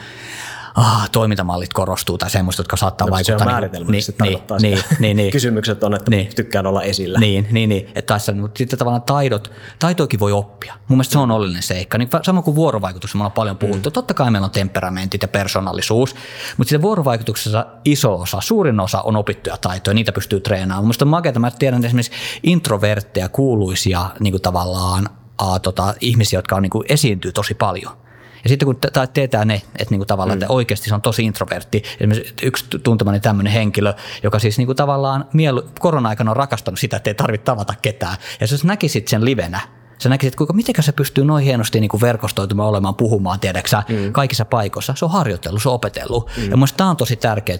[0.78, 3.38] ah, toimintamallit korostuu tai semmoista, jotka saattaa no, vaikuttaa.
[3.38, 7.18] Se on määritelmä, niin, niin, niin, niin, niin, Kysymykset on, että niin, tykkään olla esillä.
[7.18, 7.86] Niin, niin, niin.
[7.94, 10.74] Että tässä, mutta sitten tavallaan taidot, taitoikin voi oppia.
[10.88, 11.98] Mun mielestä se on oleellinen seikka.
[11.98, 13.90] Niin sama kuin vuorovaikutus, me ollaan paljon puhuttu.
[13.90, 13.92] Mm.
[13.92, 16.14] Totta kai meillä on temperamentit ja persoonallisuus,
[16.56, 20.84] mutta sitten vuorovaikutuksessa iso osa, suurin osa on opittuja taitoja, niitä pystyy treenaamaan.
[20.84, 22.12] Mielestäni on makeata, mä tiedän esimerkiksi
[22.42, 27.92] introvertteja, kuuluisia niin kuin tavallaan a, tota, ihmisiä, jotka on, niin kuin esiintyy tosi paljon–
[28.44, 28.78] ja sitten kun
[29.12, 30.42] teetään ne, että niinku tavallaan, mm.
[30.42, 31.82] että oikeasti se on tosi introvertti.
[32.00, 37.10] Esimerkiksi yksi tuntemani tämmöinen henkilö, joka siis niinku tavallaan mielu, korona-aikana on rakastanut sitä, että
[37.10, 38.16] ei tarvitse tavata ketään.
[38.40, 39.60] Ja jos näkisit sen livenä,
[39.98, 44.12] sä näkisit, kuinka miten se pystyy noin hienosti niin kuin verkostoitumaan olemaan, puhumaan, tiedäksä, mm.
[44.12, 44.94] kaikissa paikoissa.
[44.96, 46.30] Se on harjoitellut, se on opetellut.
[46.36, 46.50] Mm.
[46.50, 47.58] Ja mielestäni tämä on tosi tärkeä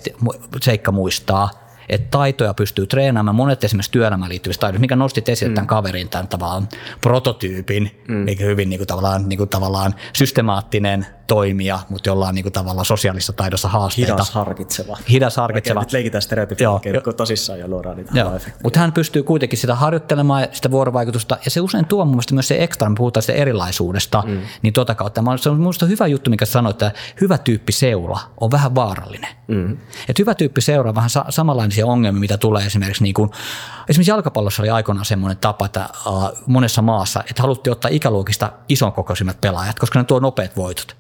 [0.63, 3.35] seikka muistaa, että taitoja pystyy treenaamaan.
[3.35, 5.55] Monet esimerkiksi työelämään liittyvistä taidoista, mikä nostit esille mm.
[5.55, 6.69] tämän kaverin, tämän tavallaan
[7.01, 8.15] prototyypin, mm.
[8.15, 12.53] mikä hyvin niin kuin, tavallaan, niin kuin, tavallaan systemaattinen toimija, mutta jolla on niin kuin,
[12.53, 14.13] tavallaan sosiaalisessa taidossa haasteita.
[14.13, 14.97] Hidas harkitseva.
[15.11, 15.81] Hidas harkitseva.
[15.81, 16.71] Nyt leikitään stereotypia,
[17.05, 18.33] kun tosissaan ja luodaan niitä Joo.
[18.63, 22.63] Mutta hän pystyy kuitenkin sitä harjoittelemaan, sitä vuorovaikutusta, ja se usein tuo mun myös se
[22.63, 24.41] ekstra, me puhutaan sitä erilaisuudesta, mm.
[24.63, 25.23] niin tota kautta.
[25.37, 29.31] Se on minusta hyvä juttu, mikä sanoi, että hyvä tyyppi seura on vähän vaarallinen.
[29.49, 29.77] Mm.
[30.09, 31.25] Et hyvä tyyppi seura on vähän sa-
[31.79, 33.31] samanlaisia ongelmia, mitä tulee esimerkiksi, niin kuin,
[33.89, 35.89] esimerkiksi jalkapallossa oli aikoinaan semmoinen tapa, että
[36.47, 40.97] monessa maassa, että haluttiin ottaa ikäluokista ison kokoisimmat pelaajat, koska ne tuo nopeat voitot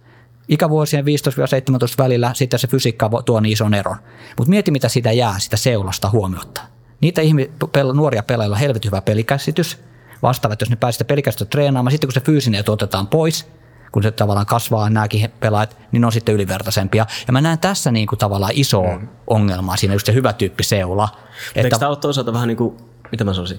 [0.49, 1.09] ikävuosien 15-17
[1.99, 3.97] välillä sitten se fysiikka tuo niin ison eron.
[4.39, 6.61] Mutta mieti, mitä siitä jää, sitä seulasta huomiota.
[7.01, 9.79] Niitä ihmi, pel, nuoria pelaajilla on helvetin hyvä pelikäsitys.
[10.23, 11.93] Vastaavat, jos ne pääsevät pelikäsitystä treenaamaan.
[11.93, 13.47] Sitten kun se fyysinen etu otetaan pois,
[13.93, 17.07] kun se tavallaan kasvaa nämäkin pelaajat, niin ne on sitten ylivertaisempia.
[17.27, 19.09] Ja mä näen tässä niin kuin tavallaan isoa mm.
[19.27, 21.09] ongelmaa siinä, just se hyvä tyyppi seula.
[21.49, 21.61] Että...
[21.61, 22.77] Eikö tämä ole toisaalta vähän niin kuin,
[23.11, 23.59] mitä mä sanoisin,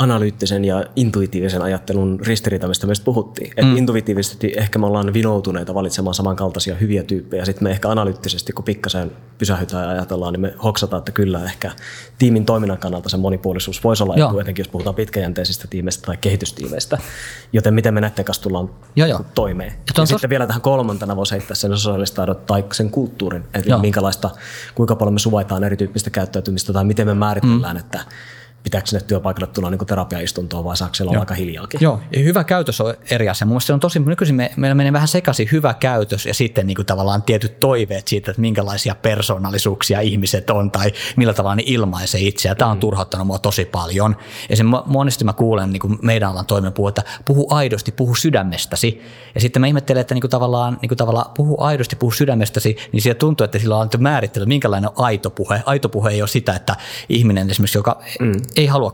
[0.00, 3.52] analyyttisen ja intuitiivisen ajattelun ristiriita, mistä me puhuttiin.
[3.62, 3.76] Mm.
[3.76, 7.44] intuitiivisesti ehkä me ollaan vinoutuneita valitsemaan samankaltaisia hyviä tyyppejä.
[7.44, 11.70] Sitten me ehkä analyyttisesti, kun pikkasen pysähytään ja ajatellaan, niin me hoksataan, että kyllä ehkä
[12.18, 16.98] tiimin toiminnan kannalta se monipuolisuus voisi olla etu, etenkin jos puhutaan pitkäjänteisistä tiimeistä tai kehitystiimeistä.
[17.52, 19.24] Joten miten me näiden kanssa tullaan joo, joo.
[19.34, 19.72] toimeen.
[19.72, 24.30] Ja, ja sitten vielä tähän kolmantena voisi heittää sen sosiaalistaidot tai sen kulttuurin, että minkälaista,
[24.74, 27.80] kuinka paljon me suvaitaan erityyppistä käyttäytymistä tai miten me määritellään, mm.
[27.80, 28.04] että
[28.62, 31.80] pitääkö sinne työpaikalle tulla niin terapiaistuntoon vai saako siellä olla aika hiljaakin?
[31.82, 33.46] Joo, ja hyvä käytös on eri asia.
[33.46, 36.74] Mun se on tosi, nykyisin me, meillä menee vähän sekaisin hyvä käytös ja sitten niin
[36.74, 42.20] kuin tavallaan tietyt toiveet siitä, että minkälaisia persoonallisuuksia ihmiset on tai millä tavalla ne ilmaisee
[42.20, 42.56] itseään.
[42.56, 42.80] Tämä on mm.
[42.80, 44.16] turhauttanut mua tosi paljon.
[44.48, 48.14] Ja se monesti mä kuulen niin kuin meidän alan toimen puhua, että puhu aidosti, puhu
[48.14, 49.02] sydämestäsi.
[49.34, 52.76] Ja sitten mä ihmettelen, että niin kuin tavallaan, niin kuin tavallaan puhu aidosti, puhu sydämestäsi,
[52.92, 55.62] niin siellä tuntuu, että sillä on määrittely, minkälainen on aito puhe.
[55.66, 56.76] Aito puhe ei ole sitä, että
[57.08, 58.92] ihminen esimerkiksi, joka mm ei halua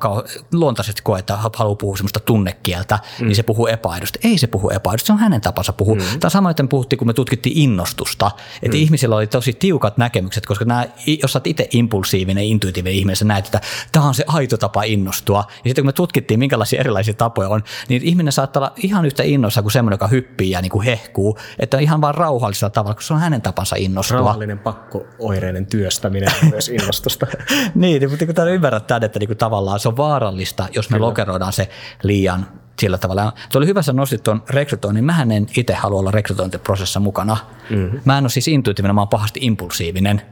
[0.52, 3.26] luontaisesti koe, että haluaa puhua semmoista tunnekieltä, mm.
[3.26, 4.18] niin se puhuu epäaidosti.
[4.24, 5.94] Ei se puhu epäaidosti, se on hänen tapansa puhua.
[5.94, 6.20] Mm.
[6.20, 8.30] Tämä sama, että puhuttiin, kun me tutkittiin innostusta,
[8.62, 8.82] että mm.
[8.82, 10.86] ihmisillä oli tosi tiukat näkemykset, koska nämä,
[11.22, 13.60] jos olet itse impulsiivinen, intuitiivinen ihminen, sä näet, että
[13.92, 15.44] tämä on se aito tapa innostua.
[15.48, 19.22] Ja sitten kun me tutkittiin, minkälaisia erilaisia tapoja on, niin ihminen saattaa olla ihan yhtä
[19.22, 23.06] innossa kuin semmoinen, joka hyppii ja niin kuin hehkuu, että ihan vaan rauhallisella tavalla, koska
[23.08, 24.16] se on hänen tapansa innostua.
[24.16, 27.26] Rauhallinen pakkooireinen työstäminen myös innostusta.
[27.74, 31.06] niin, mutta kun ymmärrät tämän, että niin kuin tavallaan se on vaarallista, jos me Kyllä.
[31.06, 31.68] lokeroidaan se
[32.02, 32.46] liian
[32.80, 33.32] sillä tavalla.
[33.52, 35.04] Tuo oli hyvä, että nostit tuon rekrytoinnin.
[35.04, 37.36] Mähän en itse halua olla rekrytointiprosessissa mukana.
[37.70, 38.00] Mm-hmm.
[38.04, 40.22] Mä en ole siis intuitiivinen, mä oon pahasti impulsiivinen.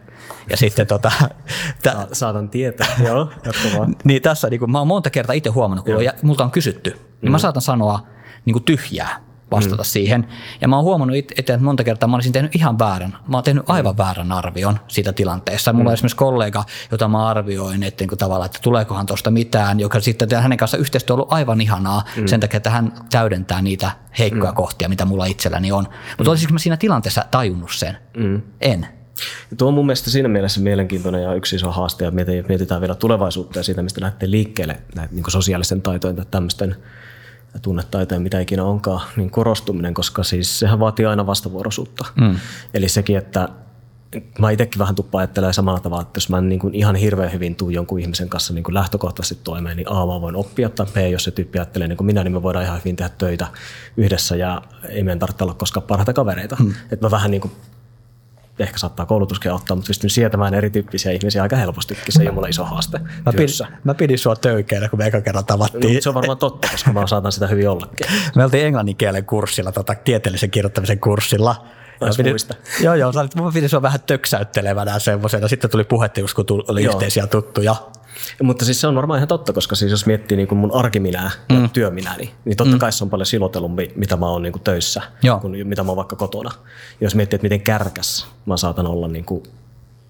[0.50, 1.12] Ja sitten tota...
[1.82, 3.30] Tä, Saatan tietää, joo,
[4.04, 6.90] niin tässä niin kun, mä oon monta kertaa itse huomannut, kun on, multa on kysytty,
[6.90, 7.30] niin mm-hmm.
[7.30, 8.06] mä saatan sanoa
[8.44, 9.20] niin kuin tyhjää
[9.56, 9.86] vastata mm.
[9.86, 10.26] siihen.
[10.60, 13.16] Ja mä oon huomannut itse, että monta kertaa mä olisin tehnyt ihan väärän.
[13.28, 13.98] Mä oon tehnyt aivan mm.
[13.98, 15.72] väärän arvion siitä tilanteessa.
[15.72, 15.88] Mulla mm.
[15.88, 20.28] on esimerkiksi kollega, jota mä arvioin, että, niin tavallaan, että tuleekohan tuosta mitään, joka sitten
[20.42, 22.26] hänen kanssa yhteistyö on ollut aivan ihanaa mm.
[22.26, 24.56] sen takia, että hän täydentää niitä heikkoja mm.
[24.56, 25.84] kohtia, mitä mulla itselläni on.
[25.84, 26.28] Mutta mm.
[26.28, 27.96] olisinko mä siinä tilanteessa tajunnut sen?
[28.16, 28.42] Mm.
[28.60, 28.86] En.
[29.50, 32.12] Ja tuo on mun mielestä siinä mielessä mielenkiintoinen ja yksi iso haaste, ja
[32.48, 36.76] mietitään vielä tulevaisuutta ja siitä, mistä lähtee liikkeelle näitä niin sosiaalisten taitojen tai tämmöisten
[37.62, 42.04] tunnetaitoja, mitä ikinä onkaan, niin korostuminen, koska siis sehän vaatii aina vastavuoroisuutta.
[42.20, 42.36] Mm.
[42.74, 43.48] Eli sekin, että
[44.38, 47.56] mä itsekin vähän tuppaan ajattelemaan samalla tavalla, että jos mä niin kuin ihan hirveän hyvin
[47.56, 50.96] tuu jonkun ihmisen kanssa niin kuin lähtökohtaisesti toimeen, niin A, mä voin oppia, tai B,
[51.12, 53.46] jos se tyyppi ajattelee niin kuin minä, niin me voidaan ihan hyvin tehdä töitä
[53.96, 56.56] yhdessä ja ei meidän tarvitse olla koskaan parhaita kavereita.
[56.60, 56.74] Mm.
[56.90, 57.52] Että mä vähän niin kuin
[58.58, 62.04] ehkä saattaa koulutuskin auttaa, mutta pystyn sietämään erityyppisiä ihmisiä aika helpostikin.
[62.08, 63.48] Se ei ole mulle iso haaste mä pidin,
[63.84, 65.94] mä pidin sua töykeänä, kun me eka kerran tavattiin.
[65.94, 68.06] No, se on varmaan totta, koska mä saatan sitä hyvin ollakin.
[68.36, 71.66] Me oltiin englannin kielen kurssilla, tota, tieteellisen kirjoittamisen kurssilla.
[72.00, 72.36] Mä pidin,
[72.80, 75.48] joo, joo, mä pidin sua vähän töksäyttelevänä semmoisena.
[75.48, 76.94] Sitten tuli puhetius, kun tuli joo.
[76.94, 77.76] yhteisiä tuttuja.
[78.42, 81.30] Mutta siis se on varmaan ihan totta, koska siis jos miettii niin kuin mun arkiminää
[81.48, 81.70] ja mm.
[81.70, 82.78] työminäni, niin totta mm.
[82.78, 85.40] kai se on paljon silotelumpi, mitä mä oon niin kuin töissä, Joo.
[85.40, 86.50] kuin mitä mä oon vaikka kotona.
[87.00, 89.42] Jos miettii, että miten kärkäs mä saatan olla niin kuin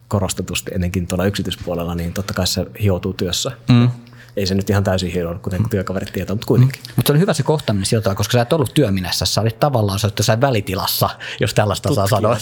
[0.09, 3.53] korostetusti ennenkin tuolla yksityispuolella, niin totta kai se hioutuu työssä.
[3.69, 3.90] Mm
[4.37, 5.69] ei se nyt ihan täysin hieno, kuten mm.
[5.69, 6.83] työkaverit tietää, mutta kuitenkin.
[6.83, 6.93] Mm.
[6.97, 9.99] Mutta se oli hyvä se kohtaaminen sieltä, koska sä et ollut työminässä, sä olit tavallaan
[9.99, 12.37] sä olit välitilassa, jos tällaista Tutkija saa sanoa.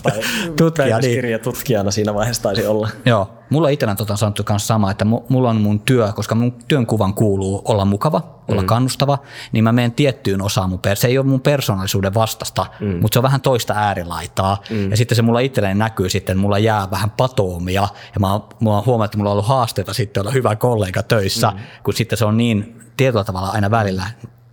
[0.57, 1.41] Tutkija, niin.
[1.43, 2.89] tutkijana siinä vaiheessa taisi olla.
[3.07, 7.15] Joo, mulla itsellä tota sanottu myös sama, että mulla on mun työ, koska mun työnkuvan
[7.15, 8.67] kuuluu olla mukava, olla mm.
[8.67, 9.19] kannustava,
[9.53, 13.01] niin mä menen tiettyyn osaan mun per- Se ei ole mun persoonallisuuden vastasta, mm.
[13.01, 14.63] mutta se on vähän toista äärilaitaa.
[14.71, 14.91] Mm.
[14.91, 17.89] Ja sitten se mulla itselleen näkyy sitten, mulla jää vähän patoomia.
[18.15, 21.51] Ja mä mä oon huomannut, että mulla on ollut haasteita sitten olla hyvä kollega töissä,
[21.51, 21.59] mm.
[21.83, 24.05] kun sitten se on niin tietyllä tavalla aina välillä.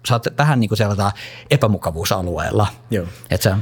[0.08, 0.80] Sä oot vähän niin kuin
[1.52, 2.68] epämukavuusalueella.
[2.92, 3.06] Joo.
[3.30, 3.58] Et sä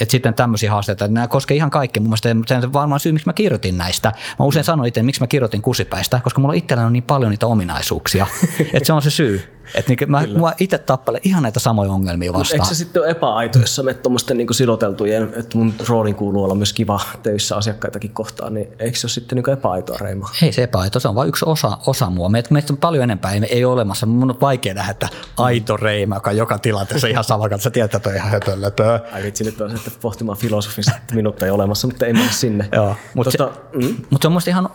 [0.00, 1.08] et sitten tämmöisiä haasteita.
[1.08, 2.00] Nämä koskee ihan kaikkea.
[2.00, 4.12] Mun mielestä se on varmaan syy, miksi mä kirjoitin näistä.
[4.38, 7.46] Mä usein sanon itse, miksi mä kirjoitin kusipäistä, koska mulla itselläni on niin paljon niitä
[7.46, 8.26] ominaisuuksia.
[8.74, 9.57] että se on se syy.
[9.74, 12.60] Että niin, mä, mä itse tappelen ihan näitä samoja ongelmia vastaan.
[12.60, 16.44] Eikö se sitten ole epäaito, jos sä menet tuommoisten niin siloteltujen, että mun roolin kuuluu
[16.44, 20.30] olla myös kiva töissä asiakkaitakin kohtaan, niin eikö se ole sitten niin epäaitoa reima?
[20.42, 22.28] Ei se epäaito, se on vain yksi osa, osa mua.
[22.28, 24.06] Meitä, meitä on paljon enempää, ei, ei ole olemassa.
[24.06, 27.94] Mun on vaikea nähdä, että aito reima, joka joka tilanteessa ihan sama, että sä tiedät,
[27.94, 28.70] että on ihan hötöllä.
[29.12, 32.68] Ai vitsi, nyt on sitten pohtimaan filosofista, että minut ei olemassa, mutta ei mene sinne.
[32.72, 33.96] Joo, mutta tota, se, mm.
[34.10, 34.68] mut se on musta ihan,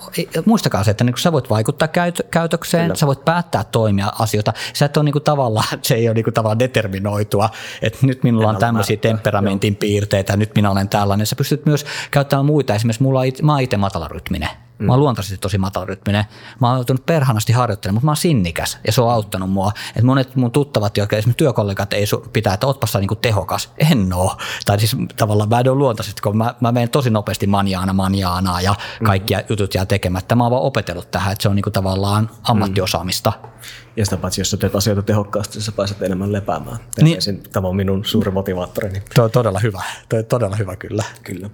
[0.46, 2.96] muistakaa se, että niin sä voit vaikuttaa käyt, käytökseen, Kyllä.
[2.96, 4.54] sä voit päättää toimia asioita.
[4.74, 7.50] Sä et ole niin tavallaan tavallaan, se ei ole niin kuin tavallaan determinoitua,
[7.82, 11.28] että nyt minulla on tämmöisiä temperamentin piirteitä, nyt minä olen tällainen.
[11.28, 14.50] Sä pystyt myös käyttämään muita, esimerkiksi mulla on, mä oon itse matalarytminen.
[14.84, 14.88] Mm.
[14.88, 16.26] Mä oon luontaisesti tosi matalarytminen.
[16.60, 19.72] Mä oon joutunut perhanasti harjoittelemaan, mutta mä oon sinnikäs ja se on auttanut mua.
[19.96, 23.70] Et monet mun tuttavat, jotka esimerkiksi työkollegat ei su- pitää, että ootpas niinku tehokas.
[23.78, 24.38] En oo.
[24.66, 28.62] Tai siis tavallaan mä en ole luontaisesti, kun mä, mä menen tosi nopeasti manjaana manjaanaa
[28.62, 29.46] ja kaikkia mm.
[29.50, 30.36] jutut jää tekemättä.
[30.36, 33.34] Mä oon vaan opetellut tähän, että se on niinku tavallaan ammattiosaamista.
[33.44, 33.50] Mm.
[33.96, 36.78] Ja sitä paitsi, jos sä teet asioita tehokkaasti, sä pääset enemmän lepäämään.
[37.02, 37.20] Niin.
[37.52, 39.02] Tämä on minun suuri motivaattorini.
[39.16, 39.84] Tuo on todella hyvä.
[40.10, 41.04] Tuo on todella hyvä, kyllä.
[41.24, 41.50] Kyllä.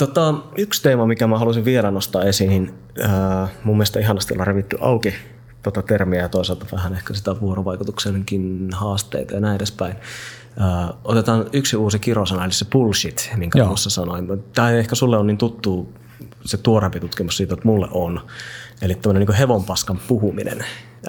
[0.00, 2.74] Tota, yksi teema, mikä mä haluaisin vielä nostaa esiin, niin
[3.04, 5.14] äh, mun mielestä ihanasti ollaan revitty auki
[5.62, 9.94] tota termiä ja toisaalta vähän ehkä sitä vuorovaikutuksenkin haasteita ja näin edespäin.
[10.60, 13.66] Äh, otetaan yksi uusi kirosana, eli se bullshit, minkä Joo.
[13.66, 14.26] tuossa sanoin.
[14.54, 15.92] Tämä ehkä sulle on niin tuttu
[16.44, 18.20] se tuoreempi tutkimus siitä, että mulle on.
[18.82, 20.58] Eli tämmöinen niin hevonpaskan puhuminen,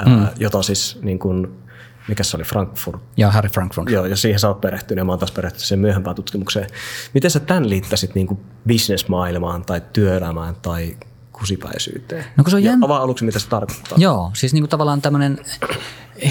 [0.05, 0.21] mm.
[0.21, 1.47] ää, jota siis niin kuin,
[2.11, 3.01] mikä se oli, Frankfurt?
[3.17, 3.89] Joo, Harry Frankfurt.
[3.89, 6.69] Joo, ja siihen sä oot perehtynyt ja mä oon taas perehtynyt sen myöhempään tutkimukseen.
[7.13, 10.97] Miten sä tämän liittäisit niin kuin bisnesmaailmaan tai työelämään tai
[11.31, 12.25] kusipäisyyteen?
[12.37, 12.85] No, kun se on jännä...
[12.85, 13.97] Avaa aluksi, mitä se tarkoittaa.
[14.01, 15.39] Joo, siis niin kuin tavallaan tämmöinen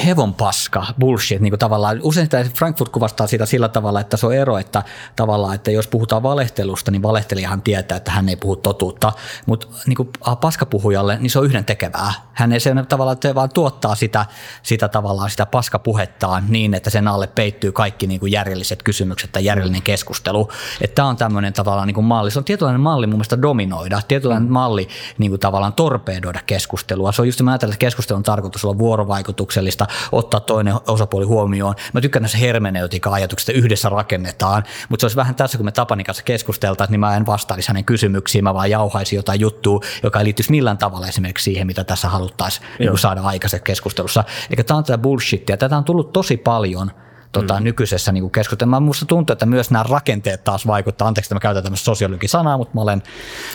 [0.06, 2.00] hevon paska, bullshit, niin kuin tavallaan.
[2.02, 4.82] Usein sitä Frankfurt kuvastaa sitä sillä tavalla, että se on ero, että
[5.16, 9.12] tavallaan, että jos puhutaan valehtelusta, niin valehtelijahan tietää, että hän ei puhu totuutta,
[9.46, 10.08] mutta niin kuin
[10.40, 12.12] paskapuhujalle, niin se on yhden tekevää.
[12.32, 14.26] Hän ei se tavallaan, että se vaan tuottaa sitä,
[14.62, 19.44] sitä tavallaan sitä paskapuhettaan niin, että sen alle peittyy kaikki niin kuin järjelliset kysymykset tai
[19.44, 20.48] järjellinen keskustelu.
[20.80, 22.30] Että tämä on tämmöinen tavallaan niin kuin malli.
[22.30, 24.88] Se on tietynlainen malli mun mielestä dominoida, tietynlainen malli
[25.18, 27.12] niin kuin tavallaan torpedoida keskustelua.
[27.12, 31.74] Se on just, mä ajattelen, että keskustelun tarkoitus olla vuorovaikutuksellista mahdollista ottaa toinen osapuoli huomioon.
[31.92, 36.22] Mä tykkään näistä hermeneutika-ajatuksista, yhdessä rakennetaan, mutta se olisi vähän tässä, kun me Tapanin kanssa
[36.22, 40.50] keskusteltaisiin, niin mä en vastaisi hänen kysymyksiin, mä vaan jauhaisin jotain juttua, joka ei liittyisi
[40.50, 44.24] millään tavalla esimerkiksi siihen, mitä tässä haluttaisiin niin saada aikaisemmin keskustelussa.
[44.50, 45.56] Eli tämä on tätä bullshittia.
[45.56, 46.90] Tätä on tullut tosi paljon–
[47.32, 47.64] tota, mm.
[47.64, 48.80] nykyisessä niin keskustelussa.
[48.80, 51.08] Minusta tuntuu, että myös nämä rakenteet taas vaikuttaa.
[51.08, 53.02] Anteeksi, että mä käytän tämmöistä sosiologisanaa, mutta mä olen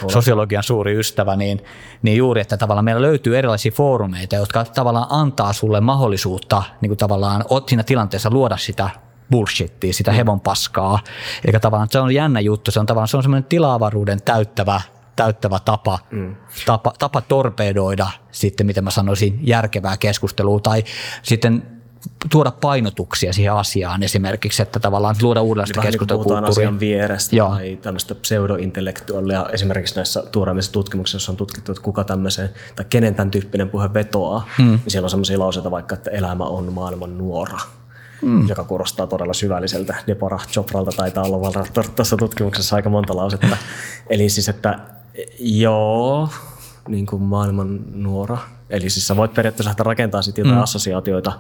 [0.04, 0.12] Ole.
[0.12, 1.64] sosiologian suuri ystävä, niin,
[2.02, 6.98] niin juuri, että tavallaan meillä löytyy erilaisia foorumeita, jotka tavallaan antaa sulle mahdollisuutta niin kuin
[6.98, 8.90] tavallaan siinä tilanteessa luoda sitä
[9.32, 10.18] bullshittia, sitä mm.
[10.18, 11.00] hevon paskaa.
[11.46, 14.82] Eli tavallaan se on jännä juttu, se on tavallaan se on semmoinen tilavaruuden täyttävä
[15.16, 16.36] täyttävä tapa, mm.
[16.66, 20.84] tapa, tapa torpedoida sitten, miten mä sanoisin, järkevää keskustelua tai
[21.24, 21.75] sitten
[22.32, 26.42] tuoda painotuksia siihen asiaan esimerkiksi, että tavallaan luoda uudenlaista keskustelukulttuuria.
[26.42, 27.50] Niin asian vierestä Joo.
[27.50, 29.46] tai tämmöistä pseudointellektuaalia.
[29.52, 34.48] Esimerkiksi näissä tuoreimmissa tutkimuksissa on tutkittu, että kuka tämmöisen tai kenen tämän tyyppinen puhe vetoaa,
[34.58, 34.66] mm.
[34.66, 37.58] niin siellä on sellaisia lauseita vaikka, että elämä on maailman nuora.
[38.22, 38.48] Mm.
[38.48, 39.96] joka kuulostaa todella syvälliseltä.
[40.08, 41.64] Depora Chopralta taitaa olla
[41.96, 43.58] tuossa tutkimuksessa aika monta lausetta.
[44.10, 44.80] Eli siis, että
[45.40, 46.30] joo,
[46.88, 48.38] niin kuin maailman nuora.
[48.70, 50.64] Eli siis sä voit periaatteessa rakentaa sitten jotain mm.
[50.64, 51.32] assosiaatioita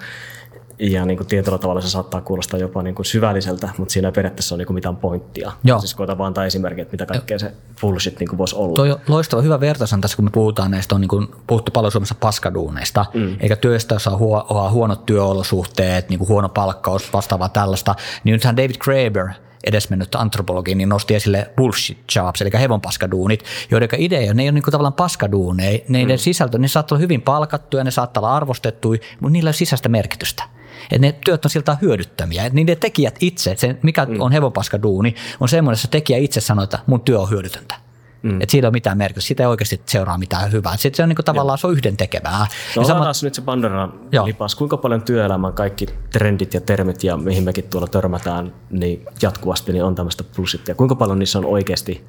[0.80, 4.12] ja niin kuin tietyllä tavalla se saattaa kuulostaa jopa niin kuin syvälliseltä, mutta siinä ei
[4.12, 5.52] periaatteessa ole niin kuin mitään pointtia.
[5.64, 5.80] Joo.
[5.80, 7.52] Siis koeta vaan antaa esimerkki, että mitä kaikkea se
[7.82, 8.74] bullshit niin kuin voisi olla.
[8.74, 11.92] Tuo on loistava hyvä vertaus tässä, kun me puhutaan näistä, on niin kuin puhuttu paljon
[11.92, 13.36] Suomessa paskaduuneista, mm.
[13.40, 17.96] eikä työstä saa huo, huonot työolosuhteet, niin kuin huono palkkaus, vastaavaa tällaista.
[18.24, 19.28] Niin nythän David Graeber,
[19.64, 24.64] edesmennyt antropologi, niin nosti esille bullshit jobs, eli hevonpaskaduunit, joiden idea, ne ei ole niin
[24.64, 26.12] kuin tavallaan paskaduuneja, ne mm.
[26.16, 29.90] sisältö, ne saattaa olla hyvin palkattuja, ne saattaa olla arvostettuja, mutta niillä ei ole sisäistä
[29.90, 30.44] merkitystä.
[30.92, 32.46] Et ne työt on siltä hyödyttömiä.
[32.46, 34.22] Et niiden tekijät itse, se mikä mm.
[34.22, 37.76] on hevonpaskaduuni, on semmoinen, että tekijä itse sanoo, että mun työ on hyödytöntä.
[38.22, 38.42] Mm.
[38.42, 40.78] Että siitä ei ole mitään merkitystä, siitä ei oikeasti seuraa mitään hyvää.
[40.78, 42.48] Sitten se on niin kuin, tavallaan se on yhden tekevää.
[42.76, 43.12] No ja sama...
[43.24, 43.94] nyt se Pandoran
[44.26, 44.56] lipas.
[44.56, 49.84] Kuinka paljon työelämän kaikki trendit ja termit ja mihin mekin tuolla törmätään niin jatkuvasti niin
[49.84, 50.76] on tämmöistä plussittia.
[50.76, 52.06] Kuinka paljon niissä on oikeasti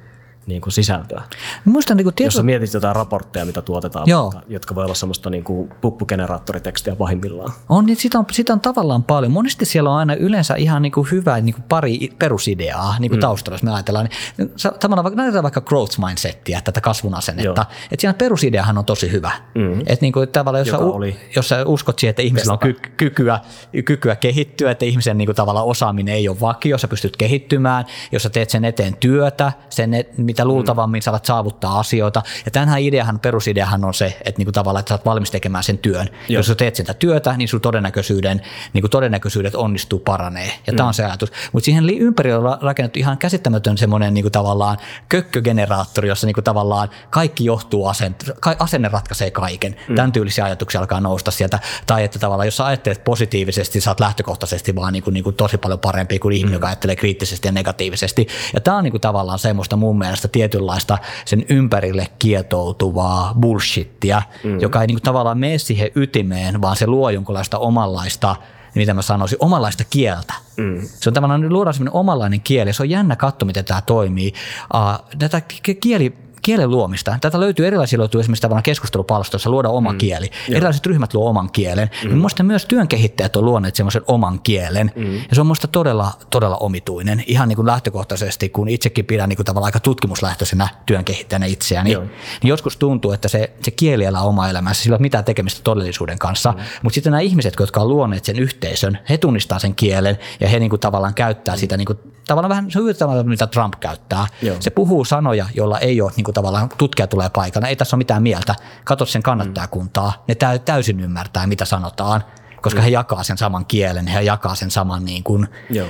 [0.47, 1.21] niin kuin sisältöä.
[1.65, 4.31] Muistan, niin kuin Jos sä mietit jotain raportteja, mitä tuotetaan, Joo.
[4.33, 7.53] vaikka, jotka voi olla semmoista niin kuin puppugeneraattoritekstiä pahimmillaan.
[7.69, 9.31] On, niin sitä on, sitä on tavallaan paljon.
[9.31, 13.17] Monesti siellä on aina yleensä ihan niin kuin hyvä niin kuin pari perusideaa niin kuin
[13.17, 13.21] mm.
[13.21, 14.09] taustalla, jos me ajatellaan.
[14.37, 14.51] Niin,
[14.89, 17.65] vaikka, näytetään vaikka growth mindsettiä, tätä kasvun asennetta.
[17.91, 19.31] Että siinä perusideahan on tosi hyvä.
[19.55, 19.79] Mm.
[19.79, 22.59] Että niin kuin, tavallaan, jos, sä, Joka oli jos sä uskot siihen, että ihmisellä on
[22.59, 23.39] ky- kykyä,
[23.85, 28.23] kykyä kehittyä, että ihmisen niin kuin, tavallaan osaaminen ei ole vakio, sä pystyt kehittymään, jos
[28.23, 32.21] sä teet sen eteen työtä, sen, et, mitä luultavammin sä alat saavuttaa asioita.
[32.45, 35.63] Ja tämänhän ideahan, perusideahan on se, että niin kuin, tavallaan, että sä oot valmis tekemään
[35.63, 36.09] sen työn.
[36.27, 36.39] Joo.
[36.39, 38.41] Jos sä teet sitä työtä, niin sun todennäköisyyden,
[38.73, 40.51] niin kuin todennäköisyydet onnistuu paranee.
[40.67, 41.31] Ja tämä on se ajatus.
[41.51, 44.77] Mutta siihen li- ympäri on ra- rakennettu ihan käsittämätön semmoinen niin kuin tavallaan
[45.09, 49.75] kökkögeneraattori, jossa niin kuin tavallaan kaikki johtuu asent, ka- asenne ratkaisee kaiken.
[49.87, 49.95] Mm.
[49.95, 51.59] Tämän tyylisiä ajatuksia alkaa nousta sieltä.
[51.87, 55.35] Tai että tavallaan jos sä ajattelet positiivisesti, sä oot lähtökohtaisesti vaan niin kuin, niin kuin
[55.35, 56.55] tosi paljon parempi kuin ihminen, mm.
[56.55, 58.27] joka ajattelee kriittisesti ja negatiivisesti.
[58.53, 64.59] Ja tämä on niin kuin tavallaan semmoista mun mielestä tietynlaista sen ympärille kietoutuvaa bullshittia, mm.
[64.59, 68.35] joka ei niin kuin tavallaan mene siihen ytimeen, vaan se luo jonkunlaista omanlaista
[68.75, 70.33] mitä mä sanoisin, omanlaista kieltä.
[70.57, 70.81] Mm.
[70.81, 74.33] Se on tavallaan, luodaan semmoinen omanlainen kieli, se on jännä katto, miten tämä toimii.
[74.73, 75.41] Uh, tätä
[75.79, 76.13] kieli,
[76.47, 77.17] kielen luomista.
[77.21, 79.97] Tätä löytyy erilaisia löytyy esimerkiksi tavallaan keskustelupalstoissa luoda oma mm.
[79.97, 80.25] kieli.
[80.47, 80.57] Joo.
[80.57, 81.89] Erilaiset ryhmät luo oman kielen.
[82.03, 82.09] Mm.
[82.09, 84.91] Minusta myös työn kehittäjät on luoneet semmoisen oman kielen.
[84.95, 85.15] Mm.
[85.15, 87.23] Ja se on minusta todella, todella omituinen.
[87.27, 91.91] Ihan niin kuin lähtökohtaisesti, kun itsekin pidän niin kuin tavallaan aika tutkimuslähtöisenä työn kehittäjänä itseäni,
[91.91, 92.03] Joo.
[92.03, 94.81] niin joskus tuntuu, että se, se kieli elää oma elämänsä.
[94.81, 96.51] Sillä ei ole mitään tekemistä todellisuuden kanssa.
[96.51, 96.63] Mm.
[96.83, 100.59] Mutta sitten nämä ihmiset, jotka on luoneet sen yhteisön, he tunnistaa sen kielen ja he
[100.59, 101.59] niin kuin tavallaan käyttää mm.
[101.59, 104.27] sitä niin kuin, tavallaan vähän se on mitä Trump käyttää.
[104.41, 104.57] Joo.
[104.59, 107.99] Se puhuu sanoja, joilla ei ole niin kuin tavallaan tutkija tulee paikalla, ei tässä ole
[107.99, 108.55] mitään mieltä.
[108.83, 110.35] Katso sen kannattajakuntaa, ne
[110.65, 112.23] täysin ymmärtää, mitä sanotaan,
[112.61, 115.47] koska he jakaa sen saman kielen, he jakaa sen saman niin kuin,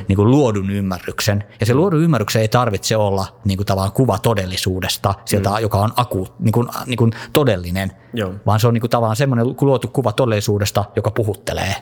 [0.07, 1.43] niin kuin luodun ymmärryksen.
[1.59, 5.55] Ja se luodun ymmärryksen ei tarvitse olla niin kuin tavallaan kuva todellisuudesta, sieltä, mm.
[5.59, 8.33] joka on aku, niin kuin, niin kuin todellinen, Joo.
[8.45, 11.75] vaan se on niin kuin tavallaan semmoinen luotu kuva todellisuudesta, joka puhuttelee.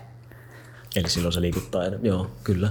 [0.95, 2.05] Eli silloin se liikuttaa enemmän.
[2.05, 2.69] Joo, kyllä.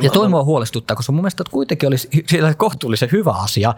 [0.00, 2.08] Ja toi mua huolestuttaa, koska mun mielestä kuitenkin olisi
[2.56, 3.74] kohtuullisen hyvä asia.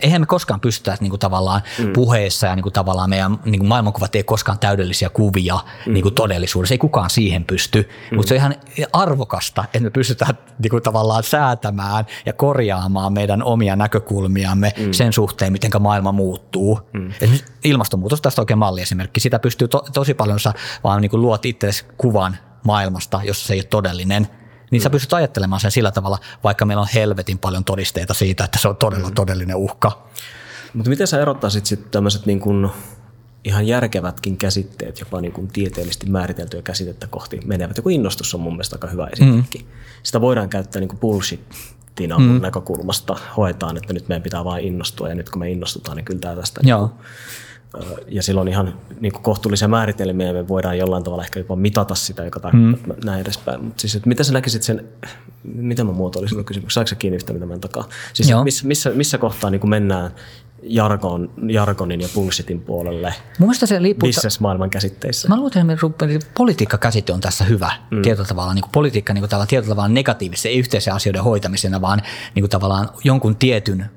[0.00, 1.92] Eihän me koskaan pystytä niin kuin tavallaan mm.
[1.92, 5.92] puheessa ja niin kuin tavallaan meidän niin kuin maailmankuvat ei koskaan täydellisiä kuvia mm.
[5.92, 6.74] niin kuin todellisuudessa.
[6.74, 8.16] Ei kukaan siihen pysty, mm.
[8.16, 8.56] mutta se on ihan
[8.92, 14.92] arvokasta, että me pystytään niin kuin tavallaan säätämään ja korjaamaan meidän omia näkökulmiamme mm.
[14.92, 16.80] sen suhteen, miten maailma muuttuu.
[16.92, 17.10] Mm.
[17.20, 19.20] Esimerkiksi ilmastonmuutos tästä oikein malliesimerkki.
[19.20, 20.38] Sitä pystyy to, tosi paljon,
[20.84, 24.28] vaan niin kuin luot itsesi kuvan maailmasta, jos se ei ole todellinen,
[24.70, 24.82] niin mm.
[24.82, 28.68] sä pystyt ajattelemaan sen sillä tavalla, vaikka meillä on helvetin paljon todisteita siitä, että se
[28.68, 29.14] on todella mm.
[29.14, 30.08] todellinen uhka.
[30.74, 32.40] Mutta miten sä erottaisit sitten tämmöiset niin
[33.44, 37.76] ihan järkevätkin käsitteet, jopa niin kuin tieteellisesti määriteltyä käsitettä kohti menevät.
[37.76, 39.58] Joku innostus on mun mielestä aika hyvä esimerkki.
[39.58, 39.64] Mm.
[40.02, 42.40] Sitä voidaan käyttää niin kuin bullshittina mm.
[42.42, 43.16] näkökulmasta.
[43.36, 46.36] Hoetaan, että nyt meidän pitää vain innostua ja nyt kun me innostutaan, niin kyllä tämä
[46.36, 46.86] tästä Joo.
[46.86, 47.06] Niin
[48.08, 52.24] ja silloin ihan niin kuin kohtuullisia määritelmiä me voidaan jollain tavalla ehkä jopa mitata sitä,
[52.24, 53.04] joka tarkoittaa mm.
[53.04, 53.64] näin edespäin.
[53.64, 54.88] Mutta siis, mitä sä näkisit sen,
[55.42, 57.88] mitä mä muotoilisin kysymyksen, saako sä kiinni yhtä, mitä mä en takaa?
[58.12, 60.10] Siis missä, missä, missä kohtaa niin kuin mennään
[60.62, 64.10] jargon, jargonin ja bullshitin puolelle Mun se liippuu,
[64.40, 65.28] maailman käsitteissä?
[65.28, 65.86] Mä luulen, että
[66.34, 68.02] politiikkakäsite on tässä hyvä mm.
[68.02, 68.54] tietyllä tavalla.
[68.54, 72.02] Niin kuin politiikka niin kuin tavallaan, tietyllä tavalla negatiivisen, ei yhteisen asioiden hoitamisena, vaan
[72.34, 73.90] niin kuin tavallaan jonkun tietyn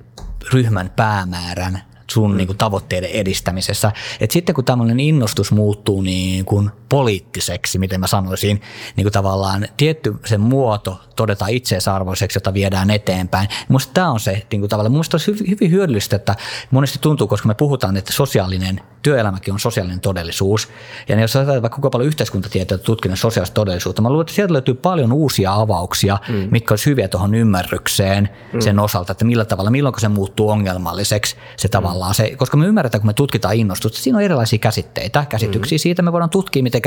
[0.54, 2.38] ryhmän päämäärän sun mm.
[2.38, 3.92] niin kuin, tavoitteiden edistämisessä.
[4.20, 8.62] Et sitten kun tämmöinen innostus muuttuu niin kuin poliittiseksi, miten mä sanoisin,
[8.96, 13.50] niin kuin tavallaan tietty sen muoto todetaan itseisarvoiseksi, jota viedään eteenpäin.
[13.70, 16.36] Minusta tämä on se niin kuin tavallaan, minusta olisi hyvin, hyvin hyödyllistä, että
[16.72, 20.68] monesti tuntuu, koska me puhutaan, että sosiaalinen työelämäkin on sosiaalinen todellisuus.
[21.10, 24.74] Ja jos ajatellaan vaikka kuinka paljon yhteiskuntatieteitä tutkinut sosiaalista todellisuutta, mä luulen, että sieltä löytyy
[24.74, 26.48] paljon uusia avauksia, mm.
[26.52, 28.62] mitkä olisi hyviä tuohon ymmärrykseen mm.
[28.62, 33.02] sen osalta, että millä tavalla, milloin se muuttuu ongelmalliseksi se tavallaan se, koska me ymmärretään,
[33.02, 35.80] kun me tutkitaan innostusta, siinä on erilaisia käsitteitä, käsityksiä, mm.
[35.80, 36.82] siitä me voidaan tutkia, miten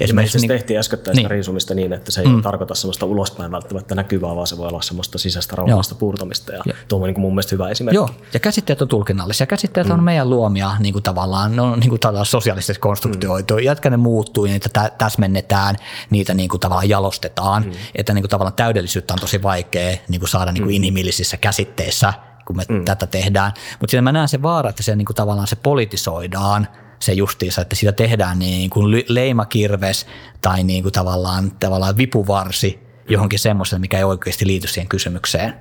[0.00, 0.38] esimerkiksi...
[0.38, 1.30] Niin, tehtiin äskettäin niin.
[1.30, 2.42] riisumista niin, että se ei mm.
[2.42, 6.74] tarkoita sellaista ulospäin välttämättä näkyvää, vaan se voi olla sellaista sisäistä rauhallista puurtamista ja, ja.
[6.88, 7.96] tuo on niin kuin mun mielestä hyvä esimerkki.
[7.96, 9.46] Joo, ja käsitteet on tulkinnallisia.
[9.46, 9.92] Käsitteet mm.
[9.92, 13.54] on meidän luomia niin kuin tavallaan, ne on niin kuin tavallaan sosiaalisesti konstruktioitu.
[13.54, 13.60] Mm.
[13.60, 15.76] Jatka ne muuttuu ja niitä täsmennetään,
[16.10, 17.64] niitä niin kuin tavallaan jalostetaan.
[17.64, 17.72] Mm.
[17.94, 20.76] Että niin kuin tavallaan täydellisyyttä on tosi vaikea niin kuin saada niin kuin mm.
[20.76, 22.12] inhimillisissä käsitteissä,
[22.48, 22.84] kun me mm.
[22.84, 23.52] tätä tehdään.
[23.80, 26.68] Mutta siinä mä näen se vaara, että se niin kuin tavallaan se politisoidaan
[26.98, 30.06] se justiinsa, että siitä tehdään niin kuin leimakirves
[30.40, 32.78] tai niin kuin tavallaan, tavallaan vipuvarsi
[33.08, 35.54] johonkin semmoiseen, mikä ei oikeasti liity siihen kysymykseen.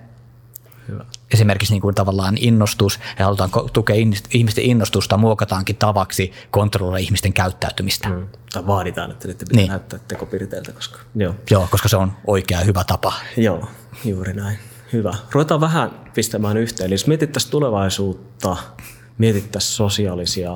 [0.88, 1.06] Hyvä.
[1.34, 3.96] Esimerkiksi niin kuin tavallaan innostus ja halutaan tukea
[4.34, 8.10] ihmisten innostusta, muokataankin tavaksi kontrolloida ihmisten käyttäytymistä.
[8.10, 8.28] Mm.
[8.54, 9.70] Tai vaaditaan, että nyt pitää niin.
[9.70, 10.72] näyttää tekopirteiltä.
[10.72, 11.36] Koska, joo.
[11.50, 13.14] joo, koska se on oikea hyvä tapa.
[13.38, 13.68] Joo,
[14.06, 14.60] juuri näin.
[14.94, 15.14] Hyvä.
[15.32, 16.88] Ruvetaan vähän pistämään yhteen.
[16.88, 18.58] Eli jos mietittäisiin tulevaisuutta,
[19.18, 20.56] mietittäisiin sosiaalisia,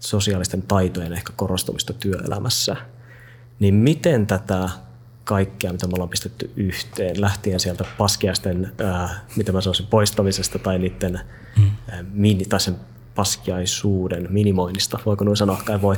[0.00, 2.76] sosiaalisten taitojen ehkä korostumista työelämässä,
[3.58, 4.68] niin miten tätä
[5.24, 10.78] kaikkea, mitä me ollaan pistetty yhteen, lähtien sieltä paskiaisten, ää, mitä mä sanoisin, poistamisesta tai
[10.78, 11.20] niiden
[11.56, 11.70] mm.
[11.90, 12.76] ää, mini, tai sen
[13.14, 15.96] paskiaisuuden minimoinnista, voiko noin sanoa, kai voi,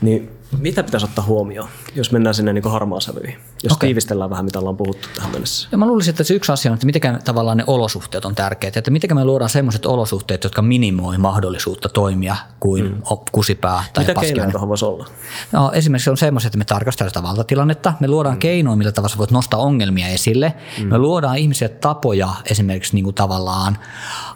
[0.00, 3.38] niin mitä pitäisi ottaa huomioon, jos mennään sinne niin harmaasävyihin?
[3.62, 3.86] Jos okay.
[3.86, 5.68] tiivistellään vähän, mitä ollaan puhuttu tähän mennessä.
[5.72, 8.78] Ja mä luulisin, että se yksi asia on, että miten tavallaan ne olosuhteet on tärkeitä.
[8.78, 13.02] Että miten me luodaan sellaiset olosuhteet, jotka minimoi mahdollisuutta toimia kuin mm.
[13.32, 15.06] kusipää tai Mitä keinoja tuohon voisi olla?
[15.52, 17.92] No, esimerkiksi on semmoiset, että me tarkastellaan sitä valtatilannetta.
[18.00, 18.40] Me luodaan mm.
[18.40, 20.54] keinoja, millä tavalla voit nostaa ongelmia esille.
[20.78, 20.86] Mm.
[20.86, 23.78] Me luodaan ihmisille tapoja esimerkiksi niin kuin tavallaan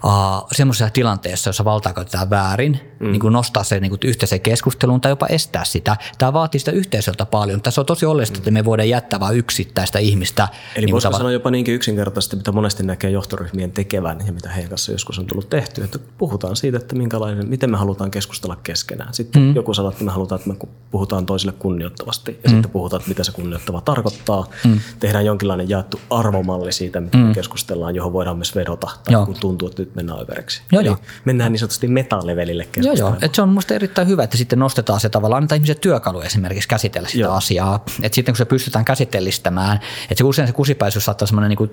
[0.05, 3.11] uh, semmoisessa tilanteessa, jossa valtaa käytetään väärin, mm.
[3.11, 5.97] niin kuin nostaa se niin kuin yhteiseen keskusteluun tai jopa estää sitä.
[6.17, 7.61] Tämä vaatii sitä yhteisöltä paljon.
[7.61, 10.47] Tässä on tosi oleellista, että me voidaan jättää vain yksittäistä ihmistä.
[10.75, 14.49] Eli niin voisiko tav- sanoa jopa niinkin yksinkertaisesti, mitä monesti näkee johtoryhmien tekevän ja mitä
[14.49, 18.57] heidän kanssa joskus on tullut tehty, että puhutaan siitä, että minkälainen, miten me halutaan keskustella
[18.63, 19.13] keskenään.
[19.13, 19.55] Sitten mm.
[19.55, 22.53] joku sanoo, että me halutaan, että me puhutaan toisille kunnioittavasti ja mm.
[22.53, 24.47] sitten puhutaan, että mitä se kunnioittava tarkoittaa.
[24.65, 24.79] Mm.
[24.99, 27.23] Tehdään jonkinlainen jaettu arvomalli siitä, mitä mm.
[27.23, 30.61] me keskustellaan, johon voidaan myös vedota tai kun tuntuu, että nyt mennään överiksi.
[30.71, 30.97] Joo, Eli joo.
[31.25, 32.99] mennään niin sanotusti metalevelille keskustelemaan.
[32.99, 33.25] Joo, joo.
[33.25, 36.69] Et se on minusta erittäin hyvä, että sitten nostetaan se tavallaan, annetaan ihmisen työkalu esimerkiksi
[36.69, 37.33] käsitellä sitä joo.
[37.33, 37.85] asiaa.
[38.03, 41.71] Et sitten kun se pystytään käsitellistämään, että se usein se kusipäisyys saattaa semmoinen niin kuin,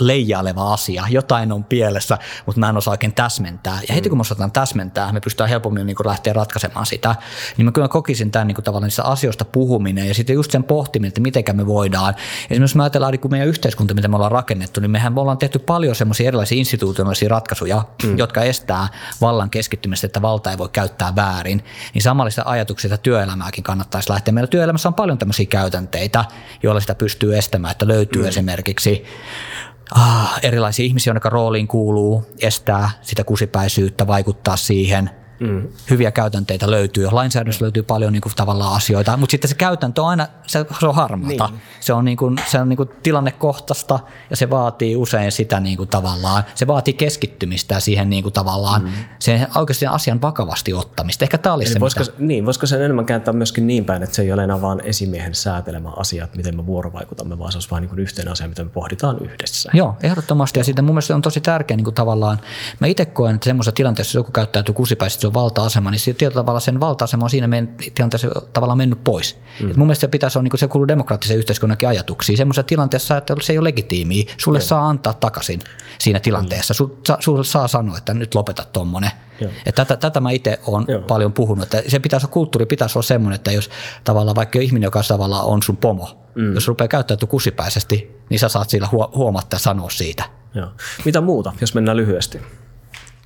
[0.00, 3.78] leijaileva asia, jotain on pielessä, mutta mä en osaa oikein täsmentää.
[3.88, 7.14] Ja heti kun me osataan täsmentää, me pystytään helpommin niin kuin lähteä ratkaisemaan sitä,
[7.56, 10.64] niin mä kyllä kokisin tämän niin kuin tavallaan niistä asioista puhuminen ja sitten just sen
[10.64, 12.14] pohtiminen, että miten me voidaan.
[12.50, 15.38] Esimerkiksi me ajatellaan niin kuin meidän yhteiskunta, mitä me ollaan rakennettu, niin mehän me ollaan
[15.38, 18.18] tehty paljon semmoisia erilaisia institutionaalisia ratkaisuja, mm.
[18.18, 18.88] jotka estää
[19.20, 21.64] vallan keskittymistä, että valta ei voi käyttää väärin.
[21.94, 24.32] Niin samallista ajatuksia työelämääkin kannattaisi lähteä.
[24.32, 26.24] Meillä työelämässä on paljon tämmöisiä käytänteitä,
[26.62, 28.28] joilla sitä pystyy estämään, että löytyy mm.
[28.28, 29.04] esimerkiksi
[29.94, 35.10] ah, erilaisia ihmisiä, joiden rooliin kuuluu estää sitä kusipäisyyttä, vaikuttaa siihen–
[35.40, 35.68] Mm.
[35.90, 37.08] Hyviä käytänteitä löytyy.
[37.12, 40.86] Lainsäädännössä löytyy paljon niin kuin, tavallaan asioita, mutta sitten se käytäntö on aina, se, se
[40.86, 41.46] on harmaata.
[41.46, 41.60] Niin.
[41.80, 43.98] Se on, niin kuin, se on niin kuin, tilannekohtaista
[44.30, 48.82] ja se vaatii usein sitä niin kuin, tavallaan, se vaatii keskittymistä siihen niin kuin, tavallaan,
[48.82, 48.90] mm.
[49.18, 51.24] sen oikeasti asian vakavasti ottamista.
[51.24, 52.14] Ehkä tämä olisi se, voisiko, mitä...
[52.18, 55.34] niin, voisiko sen enemmän kääntää myöskin niin päin, että se ei ole enää vain esimiehen
[55.34, 58.70] säätelemä asia, että miten me vuorovaikutamme, vaan se olisi vain niin yhteinen asia, mitä me
[58.70, 59.70] pohditaan yhdessä.
[59.74, 60.60] Joo, ehdottomasti.
[60.60, 62.40] Ja sitten mun mielestä on tosi tärkeä niin kuin, tavallaan,
[62.80, 66.60] mä itse koen, että semmoisessa tilanteessa, jos joku käyttäytyy kusipäisesti, on valta-asema, niin tietyllä tavalla
[66.60, 69.38] sen valta-asema on siinä meidän tilanteessa tavallaan mennyt pois.
[69.60, 69.70] Mm.
[69.70, 72.36] Et mun mielestä se pitäisi olla, niin se kuuluu demokraattisen yhteiskunnankin ajatuksiin.
[72.36, 74.66] Semmoisessa tilanteessa, että se ei ole legitiimiä, sulle Joo.
[74.66, 75.60] saa antaa takaisin
[75.98, 76.74] siinä tilanteessa.
[76.84, 76.90] Mm.
[77.20, 79.10] Sulle saa sanoa, että nyt lopeta tuommoinen.
[79.74, 83.34] tätä, tätä mä itse olen paljon puhunut, että se pitäisi olla, kulttuuri pitäisi olla semmoinen,
[83.34, 83.70] että jos
[84.04, 86.54] tavallaan vaikka ihminen, joka tavallaan on sun pomo, mm.
[86.54, 90.24] jos rupeaa käyttäytymään kusipäisesti, niin sä saat sillä huomata ja sanoa siitä.
[90.54, 90.68] Joo.
[91.04, 92.40] Mitä muuta, jos mennään lyhyesti?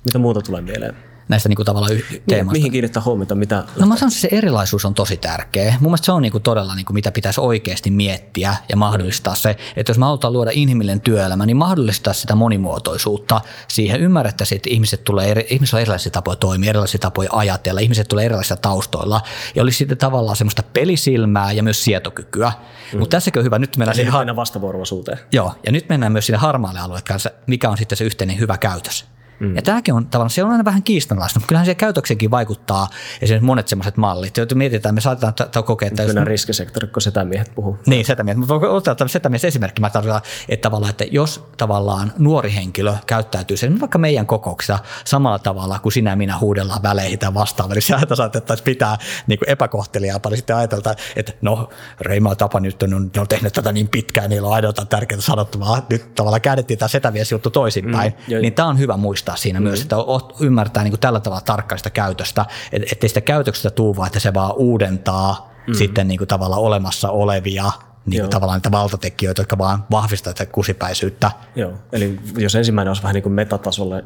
[0.05, 1.14] Mitä muuta tulee mieleen?
[1.27, 1.93] Näistä niin kuin tavallaan
[2.27, 2.57] teemasta.
[2.57, 3.35] Mihin kiinnittää huomiota?
[3.35, 3.63] Mitä...
[3.79, 5.71] No mä sanoisin, että se erilaisuus on tosi tärkeä.
[5.79, 9.35] Mun mielestä se on niin kuin todella, niin kuin mitä pitäisi oikeasti miettiä ja mahdollistaa
[9.35, 14.01] se, että jos me halutaan luoda inhimillinen työelämä, niin mahdollistaa sitä monimuotoisuutta siihen.
[14.01, 18.25] Ymmärrettäisiin, että ihmiset tulee eri, ihmisillä on erilaisia tapoja toimia, erilaisia tapoja ajatella, ihmiset tulee
[18.25, 19.21] erilaisilla taustoilla
[19.55, 22.51] ja olisi sitten tavallaan semmoista pelisilmää ja myös sietokykyä.
[22.93, 22.99] Mm.
[22.99, 23.59] Mutta tässäkin on hyvä.
[23.59, 24.35] Nyt mennään siihen har...
[24.35, 25.19] vastavuoroisuuteen.
[25.31, 28.57] Joo, ja nyt mennään myös sinne harmaalle alueelle kanssa, mikä on sitten se yhteinen hyvä
[28.57, 29.05] käytös.
[29.39, 29.55] Mm.
[29.55, 32.89] Ja tämäkin on tavallaan, se on aina vähän kiistanlaista, mutta kyllähän se käytöksenkin vaikuttaa
[33.21, 36.05] esimerkiksi monet semmoiset mallit, joita mietitään, me saatetaan t- kokea, että...
[36.05, 36.27] Kyllä jos...
[36.27, 37.77] riskisektori, kun setämiehet puhuu.
[37.85, 42.93] Niin, setämiehet, mutta ottaa setämies esimerkki, mä tarkoitan, että tavallaan, että jos tavallaan nuori henkilö
[43.07, 47.75] käyttäytyy sen vaikka meidän kokouksessa samalla tavalla kuin sinä ja minä huudellaan väleihin tai vastaavasti,
[47.75, 51.69] niin sieltä saatettaisiin pitää niin kuin epäkohtelijaa paljon sitten ajatelta, että no
[52.01, 55.85] Reima Tapa nyt on, on, on tehnyt tätä niin pitkään, niillä on aina tärkeää sanottavaa,
[55.89, 59.59] nyt tavallaan käännettiin tämä setämies juttu toisinpäin, mm, niin tämä on hyvä muistaa muistaa siinä
[59.59, 59.63] mm.
[59.63, 59.95] myös, että
[60.39, 64.33] ymmärtää niin kuin tällä tavalla tarkkaan sitä käytöstä, ettei sitä käytöksestä tuu vaan, että se
[64.33, 65.73] vaan uudentaa mm.
[65.73, 67.71] sitten niin kuin tavalla olemassa olevia
[68.05, 71.31] niin kuin tavallaan niitä valtatekijöitä, jotka vaan vahvistavat sitä kusipäisyyttä.
[71.55, 74.03] Joo, eli jos ensimmäinen olisi vähän niin kuin metatasolle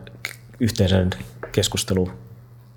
[0.59, 1.09] yhteisen
[1.51, 2.11] keskustelu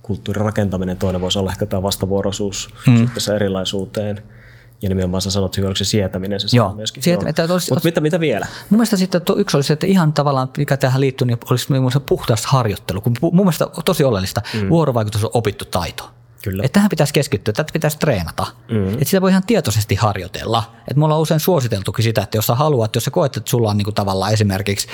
[0.02, 2.98] kulttuurin rakentaminen, toinen voisi olla ehkä tämä vastavuoroisuus mm.
[2.98, 4.22] suhteessa erilaisuuteen–
[4.82, 7.02] ja nimenomaan sä sanot, että se sietäminen se Joo, myöskin.
[7.02, 8.46] Sietäminen, Mutta olisi, mitä, mitä vielä?
[8.70, 11.72] Mun mielestä sitten yksi olisi, että ihan tavallaan, mikä tähän liittyy, niin olisi
[12.06, 13.00] puhdas harjoittelu.
[13.00, 14.68] Kun mun mielestä tosi oleellista, mm.
[14.68, 16.10] vuorovaikutus on opittu taito.
[16.42, 16.62] Kyllä.
[16.64, 18.46] Että tähän pitäisi keskittyä, tätä pitäisi treenata.
[18.70, 18.92] Mm.
[18.92, 20.72] Että sitä voi ihan tietoisesti harjoitella.
[20.78, 23.70] Että me ollaan usein suositeltukin sitä, että jos sä haluat, jos sä koet, että sulla
[23.70, 24.88] on niinku tavallaan esimerkiksi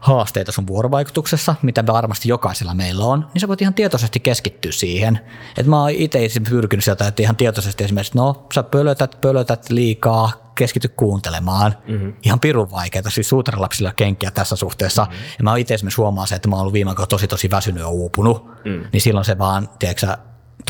[0.00, 5.20] haasteita sun vuorovaikutuksessa, mitä varmasti jokaisella meillä on, niin sä voit ihan tietoisesti keskittyä siihen.
[5.56, 6.18] Että mä oon itse
[6.48, 11.74] pyrkinyt sieltä, että ihan tietoisesti esimerkiksi, no sä pölötät, pölötät liikaa, keskity kuuntelemaan.
[11.88, 12.12] Mm-hmm.
[12.22, 15.04] Ihan pirun vaikeaa, siis suutaralapsilla kenkiä tässä suhteessa.
[15.04, 15.24] Mm-hmm.
[15.38, 17.88] Ja mä itse esimerkiksi huomaan se, että mä oon ollut viime tosi tosi väsynyt ja
[17.88, 18.84] uupunut, mm.
[18.92, 20.16] niin silloin se vaan, tiedätkö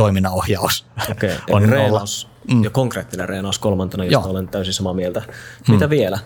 [0.00, 1.30] toiminnanohjaus okay.
[1.56, 2.64] on reenaus, mm.
[2.64, 4.30] ja konkreettinen reenaus kolmantena, josta Joo.
[4.30, 5.22] olen täysin samaa mieltä.
[5.68, 5.90] Mitä mm.
[5.90, 6.18] vielä?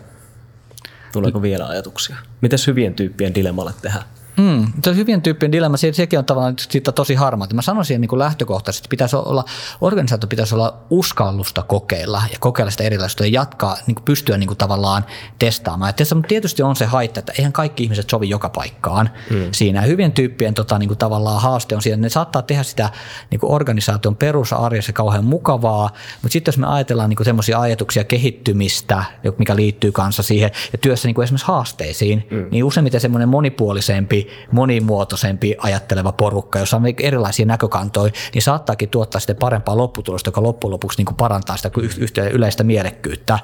[1.12, 2.16] Tuleeko vielä ajatuksia?
[2.40, 4.04] Mitäs hyvien tyyppien dilemmalle tehdään?
[4.37, 7.49] Mm, se hyvien tyyppien dilemma, se, sekin on tavallaan siitä tosi harmaa.
[7.55, 9.45] Mä sanoisin niin kuin lähtökohtaisesti, että pitäisi olla,
[9.80, 14.47] organisaatio pitäisi olla uskallusta kokeilla ja kokeilla sitä erilaisuutta ja jatkaa, niin kuin pystyä niin
[14.47, 15.05] kuin tavallaan
[15.39, 15.89] testaamaan.
[15.89, 19.37] Ja testa, mutta tietysti on se haitta, että eihän kaikki ihmiset sovi joka paikkaan mm.
[19.53, 19.82] siinä.
[19.82, 22.91] Hyvien tyyppien tota, niin kuin tavallaan haaste on siinä, että ne saattaa tehdä sitä
[23.30, 25.91] niin kuin organisaation perusarjessa kauhean mukavaa,
[26.22, 29.05] mutta sitten jos me ajatellaan niin semmoisia ajatuksia kehittymistä,
[29.39, 32.47] mikä liittyy kanssa siihen ja työssä niin kuin esimerkiksi haasteisiin, mm.
[32.51, 39.36] niin useimmiten semmoinen monipuolisempi monimuotoisempi ajatteleva porukka, jossa on erilaisia näkökantoja, niin saattaakin tuottaa sitten
[39.36, 41.70] parempaa lopputulosta, joka loppujen lopuksi niin kuin parantaa sitä
[42.32, 43.38] yleistä mielekkyyttä.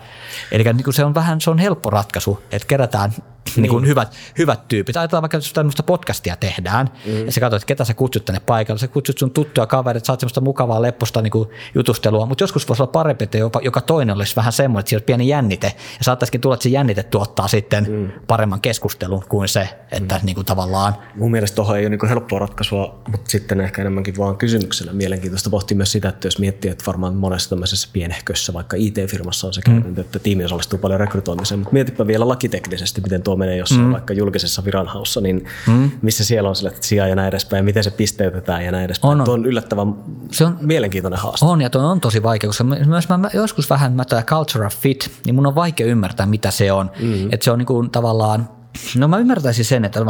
[0.52, 3.12] Eli niin kuin se on vähän se on helppo ratkaisu, että kerätään
[3.56, 3.62] niin.
[3.62, 4.96] niin kuin hyvät, hyvät tyypit.
[4.96, 7.26] Ajatellaan vaikka, jos tämmöistä podcastia tehdään, mm.
[7.26, 8.78] ja sä katsot, että ketä sä kutsut tänne paikalle.
[8.78, 12.82] Sä kutsut sun tuttuja kavereita, saat semmoista mukavaa, lepposta niin kuin jutustelua, mutta joskus voisi
[12.82, 15.66] olla parempi, että jopa, joka toinen olisi vähän semmoinen, että siellä on pieni jännite,
[15.98, 18.12] ja saattaisikin tulla, että se jännite tuottaa sitten mm.
[18.26, 20.26] paremman keskustelun kuin se, että mm.
[20.26, 20.94] niin kuin tavallaan...
[21.14, 25.50] Mun mielestä tuohon ei ole niin helppoa ratkaisua, mutta sitten ehkä enemmänkin vaan kysymyksenä mielenkiintoista
[25.50, 29.60] pohtia myös sitä, että jos miettii, että varmaan monessa tämmöisessä pienehkössä, vaikka IT-firmassa on se
[29.68, 29.98] mm.
[29.98, 33.92] että tiimi osallistuu paljon rekrytoimiseen, mutta mietipä vielä lakiteknisesti, miten tuo menee jossain mm.
[33.92, 35.90] vaikka julkisessa viranhaussa, niin mm.
[36.02, 39.12] missä siellä on sille sijaa ja näin edespäin, miten se pisteytetään ja näin edespäin.
[39.12, 39.24] On, on.
[39.24, 39.94] Tuo on yllättävän
[40.30, 41.46] se on, mielenkiintoinen haaste.
[41.46, 45.10] On ja tuo on tosi vaikea, koska myös mä, joskus vähän mä tämä cultural fit,
[45.26, 46.90] niin mun on vaikea ymmärtää, mitä se on.
[47.00, 47.32] Mm.
[47.32, 48.48] Että se on niin kuin tavallaan
[48.96, 50.00] No mä ymmärtäisin sen, että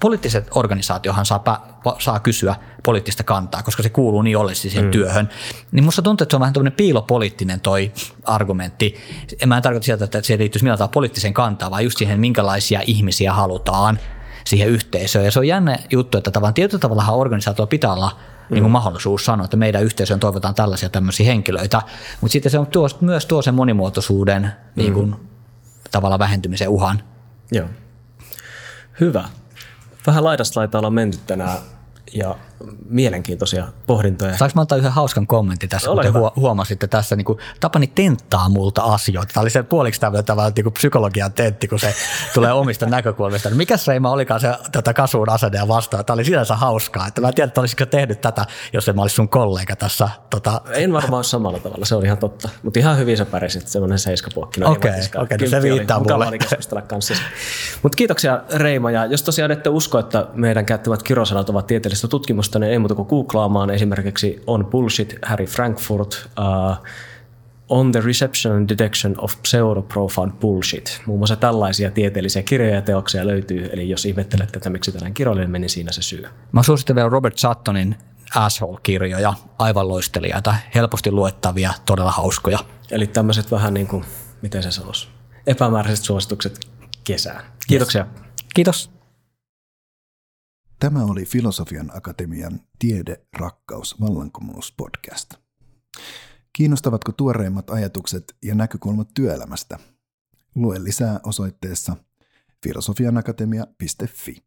[0.00, 4.90] poliittiset organisaatiohan saa, saa kysyä poliittista kantaa, koska se kuuluu niin ollisesti siihen mm.
[4.90, 5.28] työhön.
[5.72, 7.92] Niin musta tuntuu, että se on vähän tämmöinen piilopoliittinen toi
[8.24, 8.94] argumentti.
[9.40, 12.20] En mä en tarkoita sieltä, että se liittyisi millään tavalla poliittiseen kantaan, vaan just siihen,
[12.20, 13.98] minkälaisia ihmisiä halutaan
[14.46, 15.24] siihen yhteisöön.
[15.24, 18.54] Ja se on jännä juttu, että tavallaan tietyllä tavalla organisaatio pitää olla mm.
[18.54, 21.82] niin kuin mahdollisuus sanoa, että meidän yhteisöön toivotaan tällaisia tämmöisiä henkilöitä,
[22.20, 24.50] mutta sitten se on tuo, myös tuo sen monimuotoisuuden mm.
[24.74, 25.16] niin kuin,
[25.90, 27.02] tavalla vähentymisen uhan.
[27.52, 27.66] Joo.
[29.00, 29.24] Hyvä.
[30.06, 31.58] Vähän laidasta laitaa olla menty tänään
[32.12, 32.36] ja
[32.88, 34.36] mielenkiintoisia pohdintoja.
[34.36, 38.48] Saanko mä antaa yhden hauskan kommentin tässä, Ole kuten huomasitte tässä, niin kuin Tapani tenttaa
[38.48, 39.32] multa asioita.
[39.34, 41.94] Tämä oli se puoliksi tämmöinen tavallaan niin psykologian tentti, kun se
[42.34, 43.50] tulee omista näkökulmista.
[43.50, 46.04] No mikäs Reima olikaan se tota, kasuun asenne ja vastaan?
[46.04, 47.06] Tämä oli sinänsä hauskaa.
[47.06, 50.08] Että mä en tiedä, että olisiko tehnyt tätä, jos en mä olisi sun kollega tässä.
[50.30, 50.60] Tota...
[50.72, 52.48] En varmaan samalla tavalla, se on ihan totta.
[52.62, 54.64] Mutta ihan hyvin sä pärjäsit, semmoinen seiskapuokki.
[54.64, 56.38] Okei, okay, okay, no se viittaa mulle.
[57.82, 58.90] Mutta kiitoksia Reima.
[58.90, 62.94] Ja jos tosiaan ette usko, että meidän käyttämät kirosanat ovat tieteellistä tutkimusta, niin ei muuta
[62.94, 66.76] kuin googlaamaan esimerkiksi On Bullshit, Harry Frankfurt, uh,
[67.68, 71.02] On the Reception and Detection of Pseudo-Profound Bullshit.
[71.06, 75.50] Muun muassa tällaisia tieteellisiä kirjoja ja teoksia löytyy, eli jos ihmettelette, että miksi tällainen kirjallinen
[75.50, 76.26] meni, siinä se syy.
[76.52, 77.96] Mä suosittelen vielä Robert Suttonin
[78.34, 82.58] Asshole-kirjoja, aivan loistelijaita, helposti luettavia, todella hauskoja.
[82.90, 84.04] Eli tämmöiset vähän niin kuin,
[84.42, 85.08] miten se sanoisi,
[85.46, 86.60] epämääräiset suositukset
[87.04, 87.44] kesään.
[87.66, 88.02] Kiitoksia.
[88.02, 88.46] Yes.
[88.54, 88.95] Kiitos.
[90.78, 95.34] Tämä oli Filosofian Akatemian Tiede, rakkaus, vallankumous podcast.
[96.52, 99.78] Kiinnostavatko tuoreimmat ajatukset ja näkökulmat työelämästä?
[100.54, 101.96] Lue lisää osoitteessa
[102.62, 104.44] filosofianakatemia.fi.